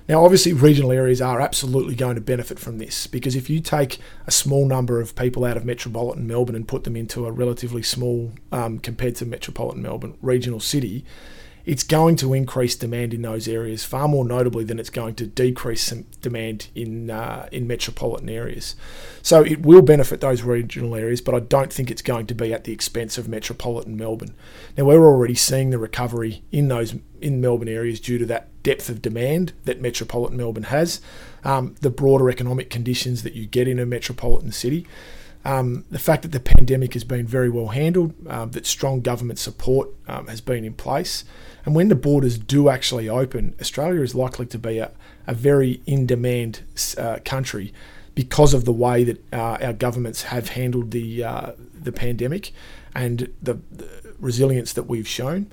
Now, 0.09 0.25
obviously, 0.25 0.53
regional 0.53 0.90
areas 0.90 1.21
are 1.21 1.40
absolutely 1.40 1.95
going 1.95 2.14
to 2.14 2.21
benefit 2.21 2.59
from 2.59 2.79
this 2.79 3.07
because 3.07 3.37
if 3.37 3.49
you 3.49 3.61
take 3.61 3.99
a 4.27 4.31
small 4.31 4.66
number 4.66 5.01
of 5.01 5.14
people 5.14 5.45
out 5.45 5.57
of 5.57 5.64
metropolitan 5.64 6.27
Melbourne 6.27 6.57
and 6.57 6.66
put 6.66 6.85
them 6.85 6.97
into 6.97 7.27
a 7.27 7.33
relatively 7.33 7.83
small, 7.83 8.33
um, 8.51 8.79
compared 8.79 9.16
to 9.16 9.27
metropolitan 9.27 9.83
Melbourne, 9.83 10.16
regional 10.23 10.61
city, 10.61 11.05
it's 11.70 11.85
going 11.85 12.16
to 12.16 12.35
increase 12.35 12.74
demand 12.74 13.14
in 13.14 13.22
those 13.22 13.46
areas 13.46 13.85
far 13.85 14.09
more 14.09 14.24
notably 14.24 14.64
than 14.64 14.80
it's 14.80 14.90
going 14.90 15.14
to 15.14 15.24
decrease 15.24 15.85
some 15.85 16.04
demand 16.20 16.66
in 16.74 17.09
uh, 17.11 17.48
in 17.52 17.64
metropolitan 17.68 18.28
areas. 18.28 18.74
So 19.22 19.44
it 19.44 19.62
will 19.62 19.80
benefit 19.80 20.20
those 20.20 20.42
regional 20.42 20.96
areas, 20.96 21.20
but 21.20 21.33
I 21.33 21.38
don't 21.38 21.72
think 21.72 21.88
it's 21.88 22.02
going 22.02 22.26
to 22.26 22.35
be 22.35 22.52
at 22.52 22.64
the 22.64 22.72
expense 22.72 23.18
of 23.18 23.28
metropolitan 23.28 23.96
Melbourne. 23.96 24.35
Now 24.76 24.87
we're 24.87 25.06
already 25.06 25.37
seeing 25.37 25.70
the 25.70 25.78
recovery 25.78 26.42
in 26.50 26.66
those 26.66 26.96
in 27.20 27.40
Melbourne 27.40 27.68
areas 27.68 28.00
due 28.00 28.18
to 28.18 28.26
that 28.26 28.48
depth 28.64 28.88
of 28.88 29.00
demand 29.00 29.52
that 29.64 29.80
metropolitan 29.80 30.37
Melbourne 30.37 30.64
has, 30.64 31.00
um, 31.44 31.76
the 31.83 31.90
broader 31.90 32.28
economic 32.28 32.68
conditions 32.68 33.22
that 33.22 33.35
you 33.35 33.46
get 33.46 33.68
in 33.68 33.78
a 33.78 33.87
metropolitan 33.87 34.50
city. 34.50 34.88
Um, 35.44 35.85
the 35.90 35.98
fact 35.98 36.22
that 36.22 36.33
the 36.33 36.40
pandemic 36.40 36.92
has 36.92 37.05
been 37.05 37.26
very 37.26 37.48
well 37.48 37.68
handled, 37.68 38.14
um, 38.29 38.50
that 38.50 38.66
strong 38.66 39.00
government 39.00 39.38
support 39.38 39.88
um, 40.07 40.26
has 40.26 40.40
been 40.40 40.64
in 40.64 40.74
place, 40.74 41.24
and 41.64 41.74
when 41.74 41.88
the 41.88 41.94
borders 41.94 42.38
do 42.38 42.68
actually 42.68 43.09
open, 43.09 43.55
Australia 43.61 44.03
is 44.03 44.14
likely 44.14 44.46
to 44.46 44.59
be 44.59 44.79
a, 44.79 44.90
a 45.26 45.35
very 45.35 45.81
in 45.87 46.07
demand 46.07 46.61
uh, 46.98 47.18
country. 47.24 47.72
because 48.14 48.53
of 48.53 48.64
the 48.64 48.72
way 48.72 49.05
that 49.05 49.18
uh, 49.33 49.57
our 49.62 49.72
governments 49.72 50.24
have 50.24 50.50
handled 50.50 50.90
the 50.90 51.24
uh, 51.24 51.53
the 51.72 51.92
pandemic 51.92 52.53
and 52.94 53.33
the, 53.40 53.55
the, 53.70 53.88
resilience 54.18 54.74
that 54.74 54.83
we've 54.83 55.09
shown. 55.09 55.50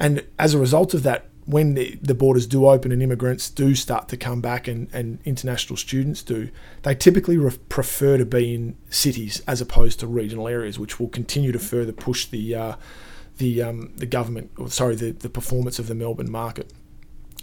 And 0.00 0.24
as 0.38 0.54
a 0.54 0.58
result 0.58 0.94
of 0.94 1.04
that, 1.04 1.26
when 1.46 1.74
the, 1.74 1.98
the 2.02 2.14
borders 2.14 2.46
do 2.46 2.66
open 2.66 2.92
and 2.92 3.02
immigrants 3.02 3.50
do 3.50 3.74
start 3.74 4.08
to 4.08 4.16
come 4.16 4.40
back 4.40 4.68
and, 4.68 4.88
and 4.92 5.18
international 5.24 5.76
students 5.76 6.22
do, 6.22 6.50
they 6.82 6.94
typically 6.94 7.38
re- 7.38 7.56
prefer 7.68 8.18
to 8.18 8.24
be 8.24 8.54
in 8.54 8.76
cities 8.88 9.42
as 9.46 9.60
opposed 9.60 10.00
to 10.00 10.06
regional 10.06 10.46
areas, 10.46 10.78
which 10.78 11.00
will 11.00 11.08
continue 11.08 11.52
to 11.52 11.58
further 11.58 11.92
push 11.92 12.26
the 12.26 12.54
uh, 12.54 12.76
the 13.38 13.62
um, 13.62 13.92
the 13.96 14.06
government, 14.06 14.50
or 14.58 14.68
sorry, 14.70 14.94
the, 14.94 15.10
the 15.12 15.28
performance 15.28 15.78
of 15.78 15.86
the 15.86 15.94
Melbourne 15.94 16.30
market. 16.30 16.72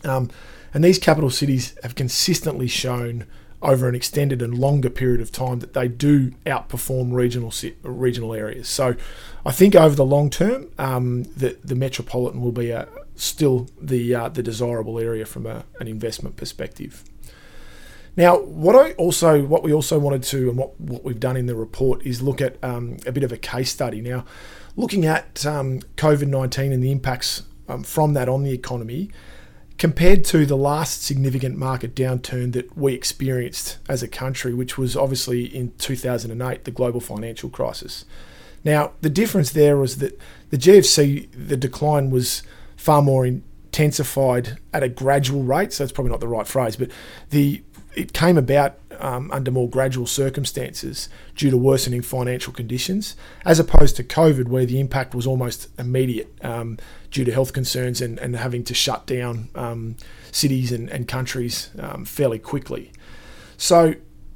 Um, 0.04 0.30
and 0.74 0.84
these 0.84 1.00
capital 1.00 1.30
cities 1.30 1.76
have 1.84 1.96
consistently 1.96 2.68
shown 2.68 3.26
over 3.62 3.90
an 3.90 3.96
extended 3.96 4.42
and 4.44 4.56
longer 4.56 4.90
period 4.90 5.20
of 5.20 5.32
time 5.32 5.60
that 5.60 5.74
they 5.74 5.88
do 5.88 6.32
outperform 6.46 7.12
regional 7.12 7.52
regional 7.82 8.34
areas. 8.34 8.70
So, 8.70 8.96
I 9.46 9.52
think 9.52 9.76
over 9.76 9.96
the 9.96 10.06
long 10.06 10.30
term, 10.30 10.70
um, 10.78 11.24
the 11.24 11.58
the 11.64 11.76
metropolitan 11.76 12.42
will 12.42 12.52
be 12.52 12.70
a, 12.70 12.88
still 13.18 13.68
the 13.80 14.16
uh, 14.16 14.30
the 14.30 14.44
desirable 14.44 15.00
area 15.00 15.26
from 15.26 15.46
a, 15.46 15.66
an 15.80 15.88
investment 15.88 16.36
perspective. 16.38 17.04
Now, 18.16 18.40
what 18.40 18.76
I 18.76 18.94
also 18.94 19.44
what 19.44 19.64
we 19.64 19.74
also 19.74 20.00
wanted 20.00 20.24
to 20.24 20.50
and 20.50 20.58
what, 20.58 20.80
what 20.80 21.04
we've 21.04 21.20
done 21.20 21.38
in 21.38 21.46
the 21.46 21.56
report 21.56 22.06
is 22.06 22.22
look 22.22 22.42
at 22.42 22.62
um, 22.64 22.98
a 23.06 23.12
bit 23.12 23.24
of 23.24 23.32
a 23.32 23.38
case 23.38 23.72
study. 23.72 24.02
Now, 24.02 24.26
looking 24.76 25.06
at 25.06 25.46
um, 25.46 25.82
COVID 25.98 26.28
nineteen 26.28 26.72
and 26.72 26.84
the 26.84 26.92
impacts 26.92 27.44
um, 27.68 27.84
from 27.84 28.14
that 28.14 28.28
on 28.28 28.44
the 28.44 28.52
economy, 28.52 29.10
compared 29.78 30.26
to 30.26 30.46
the 30.46 30.58
last 30.58 31.04
significant 31.04 31.58
market 31.58 31.94
downturn 31.94 32.54
that 32.54 32.76
we 32.78 32.94
experienced 32.94 33.78
as 33.88 34.02
a 34.02 34.08
country, 34.08 34.54
which 34.54 34.78
was 34.78 34.96
obviously 34.98 35.46
in 35.46 35.72
2008, 35.78 36.64
the 36.64 36.72
global 36.72 37.00
financial 37.00 37.50
crisis. 37.50 38.06
Now, 38.64 38.94
the 39.02 39.10
difference 39.10 39.52
there 39.52 39.78
was 39.78 39.98
that 39.98 40.20
the 40.50 40.58
GFC, 40.58 41.30
the 41.32 41.58
decline 41.58 42.10
was 42.10 42.42
far 42.78 43.02
more 43.02 43.26
intensified 43.26 44.58
at 44.74 44.84
a 44.84 44.90
gradual 44.90 45.44
rate. 45.44 45.74
So 45.74 45.84
that's 45.84 45.92
probably 45.92 46.12
not 46.12 46.22
the 46.22 46.28
right 46.28 46.48
phrase, 46.48 46.78
but 46.78 46.90
the 47.32 47.62
it 47.96 48.14
came 48.14 48.38
about 48.38 48.78
um, 49.00 49.32
under 49.32 49.50
more 49.50 49.68
gradual 49.68 50.06
circumstances 50.06 51.10
due 51.36 51.50
to 51.50 51.58
worsening 51.58 52.04
financial 52.04 52.54
conditions, 52.54 53.16
as 53.44 53.60
opposed 53.60 53.96
to 53.96 54.04
COVID, 54.04 54.48
where 54.48 54.68
the 54.68 54.80
impact 54.80 55.16
was 55.16 55.26
almost 55.26 55.68
immediate 55.80 56.32
um, 56.44 56.78
due 57.10 57.26
to 57.26 57.32
health 57.32 57.54
concerns 57.54 58.00
and, 58.00 58.20
and 58.20 58.36
having 58.36 58.64
to 58.66 58.76
shut 58.76 59.08
down 59.08 59.50
um, 59.56 59.96
cities 60.32 60.72
and, 60.72 60.90
and 60.90 61.08
countries 61.08 61.72
um, 61.80 62.06
fairly 62.06 62.38
quickly. 62.38 62.92
So, 63.58 63.96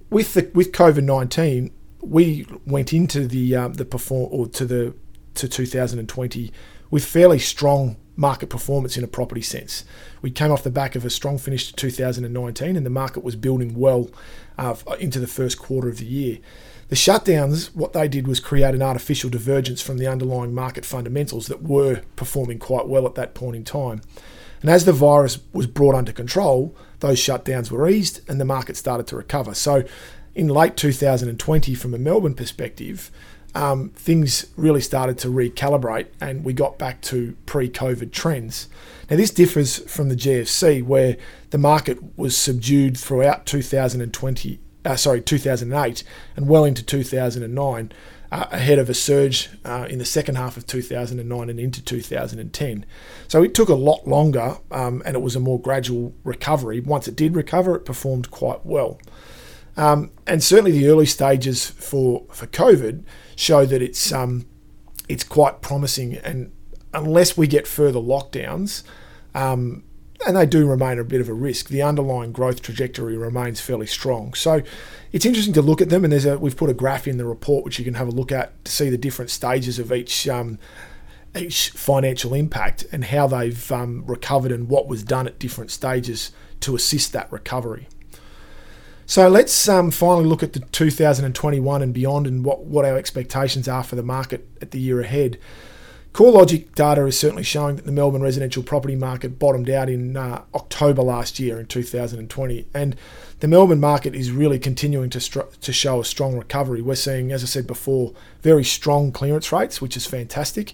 with 0.10 0.34
the 0.34 0.50
with 0.56 0.72
COVID 0.72 1.04
nineteen, 1.04 1.72
we 2.02 2.48
went 2.66 2.94
into 2.94 3.28
the 3.28 3.56
uh, 3.56 3.68
the 3.68 3.86
perform 3.86 4.30
or 4.32 4.48
to 4.48 4.66
the 4.66 4.96
to 5.36 5.48
2020 5.48 6.52
with 6.90 7.06
fairly 7.06 7.40
strong 7.40 7.96
market 8.22 8.52
performance 8.52 8.96
in 8.96 9.04
a 9.04 9.08
property 9.08 9.42
sense. 9.42 9.84
We 10.22 10.30
came 10.30 10.52
off 10.52 10.64
the 10.64 10.70
back 10.70 10.96
of 10.96 11.04
a 11.04 11.10
strong 11.10 11.40
finish 11.40 11.68
to 11.68 11.74
2019, 11.74 12.76
and 12.78 12.86
the 12.86 12.90
market 12.90 13.24
was 13.24 13.36
building 13.36 13.74
well 13.74 14.10
uh, 14.60 14.76
into 15.00 15.20
the 15.20 15.28
first 15.28 15.58
quarter 15.58 15.90
of 15.90 15.98
the 15.98 16.06
year. 16.06 16.38
The 16.90 16.96
shutdowns, 16.96 17.76
what 17.76 17.94
they 17.94 18.08
did 18.08 18.28
was 18.28 18.40
create 18.40 18.76
an 18.76 18.82
artificial 18.84 19.30
divergence 19.30 19.82
from 19.82 19.98
the 19.98 20.08
underlying 20.08 20.54
market 20.54 20.86
fundamentals 20.86 21.48
that 21.48 21.64
were 21.64 22.02
performing 22.16 22.60
quite 22.60 22.88
well 22.88 23.08
at 23.08 23.16
that 23.16 23.34
point 23.34 23.56
in 23.56 23.64
time. 23.64 24.02
And 24.62 24.70
as 24.70 24.86
the 24.86 24.94
virus 24.94 25.40
was 25.52 25.66
brought 25.66 25.96
under 25.96 26.12
control, 26.12 26.76
those 27.00 27.18
shutdowns 27.20 27.72
were 27.72 27.90
eased 27.90 28.22
and 28.30 28.40
the 28.40 28.46
market 28.46 28.78
started 28.78 29.08
to 29.08 29.16
recover. 29.16 29.56
So, 29.56 29.84
in 30.36 30.48
late 30.48 30.78
2020, 30.78 31.76
from 31.76 31.94
a 31.94 31.98
Melbourne 31.98 32.36
perspective, 32.36 33.10
um, 33.54 33.90
things 33.90 34.48
really 34.56 34.82
started 34.82 35.18
to 35.20 35.28
recalibrate 35.28 36.08
and 36.20 36.44
we 36.44 36.54
got 36.54 36.78
back 36.78 37.02
to 37.02 37.36
pre 37.46 37.70
COVID 37.70 38.12
trends. 38.12 38.68
Now, 39.10 39.18
this 39.18 39.32
differs 39.32 39.80
from 39.92 40.10
the 40.10 40.16
GFC, 40.16 40.84
where 40.84 41.18
the 41.50 41.58
market 41.58 42.18
was 42.18 42.38
subdued 42.38 42.98
throughout 42.98 43.46
2020, 43.46 44.60
uh, 44.86 44.96
sorry, 44.96 45.22
2008 45.22 46.04
and 46.38 46.48
well 46.48 46.64
into 46.64 46.82
2009, 46.82 47.92
uh, 48.32 48.46
ahead 48.52 48.80
of 48.80 48.90
a 48.90 48.94
surge 48.94 49.50
uh, 49.66 49.86
in 49.90 50.00
the 50.00 50.06
second 50.06 50.36
half 50.36 50.56
of 50.56 50.66
2009 50.66 51.50
and 51.50 51.60
into 51.60 51.84
2010. 51.84 52.86
So 53.28 53.44
it 53.44 53.54
took 53.54 53.68
a 53.68 53.76
lot 53.76 54.08
longer 54.08 54.58
um, 54.72 55.04
and 55.06 55.16
it 55.16 55.20
was 55.22 55.36
a 55.36 55.42
more 55.42 55.60
gradual 55.60 56.14
recovery. 56.24 56.80
Once 56.80 57.10
it 57.10 57.16
did 57.18 57.36
recover, 57.36 57.76
it 57.76 57.84
performed 57.84 58.32
quite 58.32 58.66
well. 58.66 59.02
Um, 59.78 60.12
and 60.28 60.44
certainly 60.44 60.72
the 60.72 60.88
early 60.88 61.06
stages 61.06 61.70
for, 61.70 62.26
for 62.32 62.48
COVID 62.48 63.04
show 63.36 63.66
that 63.66 63.82
it's 63.82 64.12
um, 64.12 64.46
it's 65.08 65.24
quite 65.24 65.62
promising. 65.62 66.18
And 66.18 66.52
unless 66.94 67.38
we 67.38 67.48
get 67.48 67.68
further 67.68 68.00
lockdowns, 68.00 68.84
um, 69.34 69.84
and 70.28 70.38
they 70.38 70.46
do 70.46 70.68
remain 70.68 71.00
a 71.00 71.04
bit 71.04 71.22
of 71.22 71.30
a 71.30 71.34
risk, 71.34 71.70
the 71.70 71.82
underlying 71.82 72.32
growth 72.32 72.62
trajectory 72.62 73.18
remains 73.18 73.60
fairly 73.60 73.88
strong. 73.88 74.34
So 74.34 74.62
it's 75.12 75.26
interesting 75.26 75.54
to 75.56 75.62
look 75.62 75.82
at 75.82 75.90
them. 75.90 76.04
And 76.04 76.14
there's 76.14 76.26
a 76.26 76.38
we've 76.38 76.58
put 76.58 76.70
a 76.70 76.74
graph 76.74 77.08
in 77.08 77.18
the 77.18 77.26
report 77.26 77.66
which 77.66 77.80
you 77.80 77.86
can 77.86 77.96
have 77.96 78.08
a 78.08 78.12
look 78.12 78.32
at 78.32 78.64
to 78.66 78.72
see 78.72 78.90
the 78.90 78.98
different 78.98 79.32
stages 79.32 79.80
of 79.80 79.92
each. 79.92 80.28
Um, 80.28 80.60
each 81.34 81.70
financial 81.70 82.34
impact 82.34 82.86
and 82.92 83.06
how 83.06 83.26
they've 83.26 83.72
um, 83.72 84.04
recovered 84.06 84.52
and 84.52 84.68
what 84.68 84.90
was 84.90 85.02
done 85.02 85.28
at 85.28 85.40
different 85.40 85.72
stages 85.72 86.32
to 86.60 86.76
assist 86.76 87.14
that 87.14 87.32
recovery. 87.32 87.88
So 89.12 89.28
let's 89.28 89.68
um, 89.68 89.92
finally 89.92 90.24
look 90.24 90.42
at 90.42 90.54
the 90.54 90.62
2021 90.62 91.82
and 91.82 91.94
beyond 91.94 92.28
and 92.28 92.46
what, 92.46 92.64
what 92.64 92.86
our 92.86 92.96
expectations 92.96 93.68
are 93.68 93.84
for 93.84 93.98
the 93.98 94.04
market 94.04 94.48
at 94.62 94.72
the 94.72 94.80
year 94.80 95.02
ahead. 95.02 95.38
CoreLogic 96.14 96.76
data 96.76 97.06
is 97.06 97.20
certainly 97.20 97.44
showing 97.44 97.76
that 97.76 97.86
the 97.86 97.92
Melbourne 97.92 98.22
residential 98.22 98.64
property 98.64 98.96
market 98.96 99.38
bottomed 99.38 99.70
out 99.70 99.90
in 99.90 100.16
uh, 100.16 100.44
October 100.56 101.02
last 101.02 101.42
year 101.42 101.60
in 101.60 101.66
2020, 101.66 102.68
and 102.74 102.96
the 103.42 103.50
Melbourne 103.50 103.82
market 103.82 104.16
is 104.16 104.32
really 104.32 104.58
continuing 104.58 105.10
to 105.10 105.20
str- 105.20 105.42
to 105.60 105.74
show 105.74 106.00
a 106.00 106.06
strong 106.06 106.38
recovery. 106.38 106.82
We're 106.82 106.96
seeing, 106.96 107.34
as 107.34 107.44
I 107.44 107.48
said 107.48 107.68
before, 107.68 108.14
very 108.44 108.64
strong 108.64 109.12
clearance 109.12 109.52
rates, 109.52 109.82
which 109.82 109.98
is 109.98 110.06
fantastic, 110.06 110.72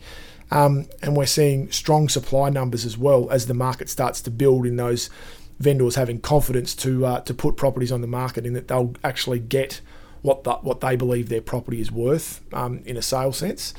um, 0.52 0.86
and 1.02 1.18
we're 1.18 1.26
seeing 1.26 1.72
strong 1.72 2.08
supply 2.08 2.50
numbers 2.50 2.86
as 2.86 3.00
well 3.00 3.32
as 3.32 3.48
the 3.48 3.56
market 3.56 3.90
starts 3.90 4.22
to 4.22 4.30
build 4.30 4.68
in 4.68 4.76
those 4.76 5.10
vendors 5.60 5.96
having 5.96 6.20
confidence 6.20 6.76
to 6.76 7.06
uh, 7.06 7.22
to 7.22 7.34
put 7.34 7.58
properties 7.58 7.92
on 7.92 8.02
the 8.02 8.08
market 8.08 8.46
in 8.46 8.54
that 8.54 8.68
they'll 8.68 8.94
actually 9.04 9.40
get 9.40 9.82
what 10.22 10.44
the, 10.44 10.54
what 10.56 10.82
they 10.82 10.96
believe 10.96 11.30
their 11.30 11.42
property 11.42 11.80
is 11.80 11.92
worth 11.92 12.42
um, 12.54 12.82
in 12.86 12.98
a 12.98 13.02
sale 13.02 13.32
sense. 13.32 13.74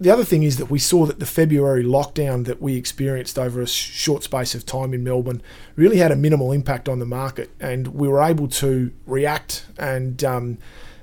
The 0.00 0.10
other 0.10 0.24
thing 0.24 0.44
is 0.44 0.58
that 0.58 0.70
we 0.70 0.78
saw 0.78 1.06
that 1.06 1.18
the 1.18 1.26
February 1.26 1.82
lockdown 1.82 2.44
that 2.44 2.62
we 2.62 2.76
experienced 2.76 3.36
over 3.36 3.60
a 3.60 3.66
short 3.66 4.22
space 4.22 4.54
of 4.54 4.64
time 4.64 4.94
in 4.94 5.02
Melbourne 5.02 5.42
really 5.74 5.96
had 5.96 6.12
a 6.12 6.16
minimal 6.16 6.52
impact 6.52 6.88
on 6.88 7.00
the 7.00 7.06
market, 7.06 7.50
and 7.58 7.88
we 7.88 8.06
were 8.06 8.22
able 8.22 8.46
to 8.48 8.92
react 9.06 9.66
and 9.76 10.22
um, 10.22 10.58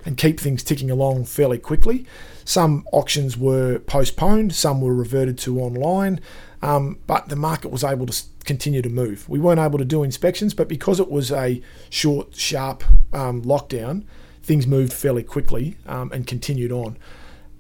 and 0.06 0.18
keep 0.18 0.40
things 0.40 0.64
ticking 0.64 0.92
along 0.92 1.26
fairly 1.26 1.58
quickly. 1.58 2.06
Some 2.44 2.86
auctions 2.92 3.38
were 3.38 3.80
postponed, 3.80 4.54
some 4.54 4.80
were 4.80 4.94
reverted 4.94 5.38
to 5.40 5.60
online, 5.60 6.22
um, 6.62 7.00
but 7.08 7.30
the 7.30 7.36
market 7.36 7.70
was 7.70 7.84
able 7.84 8.06
to 8.06 8.24
continue 8.46 8.82
to 8.82 8.90
move. 8.90 9.28
We 9.28 9.40
weren't 9.40 9.60
able 9.60 9.80
to 9.80 9.86
do 9.86 10.04
inspections, 10.04 10.54
but 10.54 10.68
because 10.68 11.00
it 11.00 11.10
was 11.10 11.32
a 11.32 11.62
short, 11.90 12.36
sharp 12.36 12.84
um, 13.14 13.42
lockdown, 13.42 14.04
things 14.44 14.68
moved 14.68 14.94
fairly 14.94 15.24
quickly 15.24 15.76
um, 15.88 16.12
and 16.12 16.28
continued 16.28 16.72
on. 16.72 16.98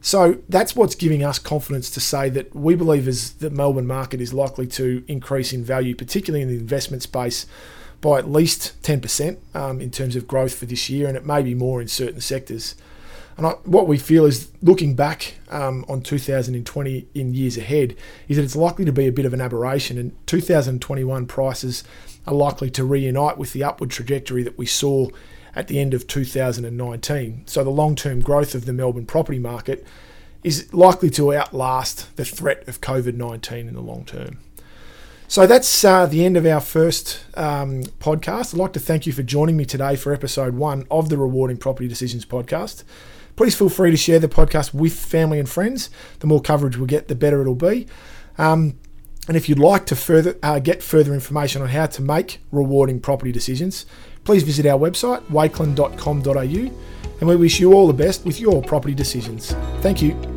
So 0.01 0.37
that's 0.47 0.75
what's 0.75 0.93
giving 0.93 1.23
us 1.23 1.39
confidence 1.39 1.89
to 1.89 1.99
say 1.99 2.29
that 2.29 2.55
we 2.55 2.75
believe 2.75 3.07
is 3.07 3.33
the 3.33 3.49
Melbourne 3.49 3.87
market 3.87 4.21
is 4.21 4.35
likely 4.35 4.67
to 4.67 5.03
increase 5.07 5.51
in 5.51 5.63
value, 5.63 5.95
particularly 5.95 6.43
in 6.43 6.49
the 6.49 6.57
investment 6.57 7.01
space, 7.01 7.47
by 8.05 8.19
at 8.19 8.29
least 8.29 8.79
10% 8.83 9.37
um, 9.55 9.81
in 9.81 9.89
terms 9.89 10.15
of 10.15 10.27
growth 10.27 10.53
for 10.53 10.67
this 10.67 10.91
year, 10.91 11.07
and 11.07 11.17
it 11.17 11.25
may 11.25 11.41
be 11.41 11.55
more 11.55 11.81
in 11.81 11.87
certain 11.87 12.21
sectors. 12.21 12.75
And 13.35 13.47
I, 13.47 13.49
what 13.63 13.87
we 13.87 13.97
feel 13.97 14.25
is 14.25 14.51
looking 14.61 14.93
back 14.93 15.39
um, 15.49 15.83
on 15.89 16.01
2020 16.01 17.07
in 17.15 17.33
years 17.33 17.57
ahead 17.57 17.95
is 18.27 18.37
that 18.37 18.43
it's 18.43 18.55
likely 18.55 18.85
to 18.85 18.91
be 18.91 19.07
a 19.07 19.11
bit 19.11 19.25
of 19.25 19.33
an 19.33 19.41
aberration, 19.41 19.97
and 19.97 20.15
2021 20.27 21.25
prices 21.25 21.83
are 22.27 22.35
likely 22.35 22.69
to 22.69 22.85
reunite 22.85 23.39
with 23.39 23.53
the 23.53 23.63
upward 23.63 23.89
trajectory 23.89 24.43
that 24.43 24.55
we 24.55 24.67
saw 24.67 25.07
at 25.55 25.67
the 25.67 25.79
end 25.79 25.95
of 25.95 26.05
2019. 26.05 27.41
So 27.47 27.63
the 27.63 27.71
long-term 27.71 28.21
growth 28.21 28.53
of 28.53 28.65
the 28.65 28.73
Melbourne 28.73 29.07
property 29.07 29.39
market 29.39 29.83
is 30.43 30.71
likely 30.71 31.09
to 31.09 31.33
outlast 31.33 32.15
the 32.17 32.25
threat 32.25 32.67
of 32.67 32.81
COVID-19 32.81 33.67
in 33.67 33.73
the 33.73 33.81
long 33.81 34.05
term. 34.05 34.37
So 35.27 35.47
that's 35.47 35.83
uh, 35.83 36.05
the 36.05 36.23
end 36.23 36.37
of 36.37 36.45
our 36.45 36.61
first 36.61 37.25
um, 37.35 37.83
podcast. 37.99 38.53
I'd 38.53 38.59
like 38.59 38.73
to 38.73 38.79
thank 38.79 39.07
you 39.07 39.13
for 39.13 39.23
joining 39.23 39.57
me 39.57 39.65
today 39.65 39.95
for 39.95 40.13
episode 40.13 40.55
one 40.55 40.85
of 40.91 41.09
the 41.09 41.17
Rewarding 41.17 41.57
Property 41.57 41.87
Decisions 41.87 42.25
podcast. 42.25 42.83
Please 43.35 43.55
feel 43.55 43.69
free 43.69 43.91
to 43.91 43.97
share 43.97 44.19
the 44.19 44.29
podcast 44.29 44.73
with 44.73 44.93
family 44.93 45.39
and 45.39 45.49
friends. 45.49 45.89
The 46.19 46.27
more 46.27 46.41
coverage 46.41 46.77
we 46.77 46.87
get, 46.87 47.07
the 47.07 47.15
better 47.15 47.41
it'll 47.41 47.55
be. 47.55 47.87
Um, 48.37 48.77
and 49.27 49.35
if 49.35 49.49
you'd 49.49 49.59
like 49.59 49.85
to 49.87 49.95
further 49.95 50.37
uh, 50.43 50.59
get 50.59 50.83
further 50.83 51.13
information 51.13 51.61
on 51.61 51.69
how 51.69 51.87
to 51.87 52.01
make 52.01 52.39
rewarding 52.51 52.99
property 52.99 53.31
decisions, 53.31 53.85
please 54.23 54.43
visit 54.43 54.65
our 54.65 54.79
website, 54.79 55.21
wakelin.com.au, 55.23 56.71
and 57.19 57.27
we 57.27 57.35
wish 57.35 57.59
you 57.59 57.73
all 57.73 57.87
the 57.87 57.93
best 57.93 58.25
with 58.25 58.39
your 58.39 58.61
property 58.61 58.93
decisions. 58.93 59.53
Thank 59.81 60.01
you. 60.01 60.34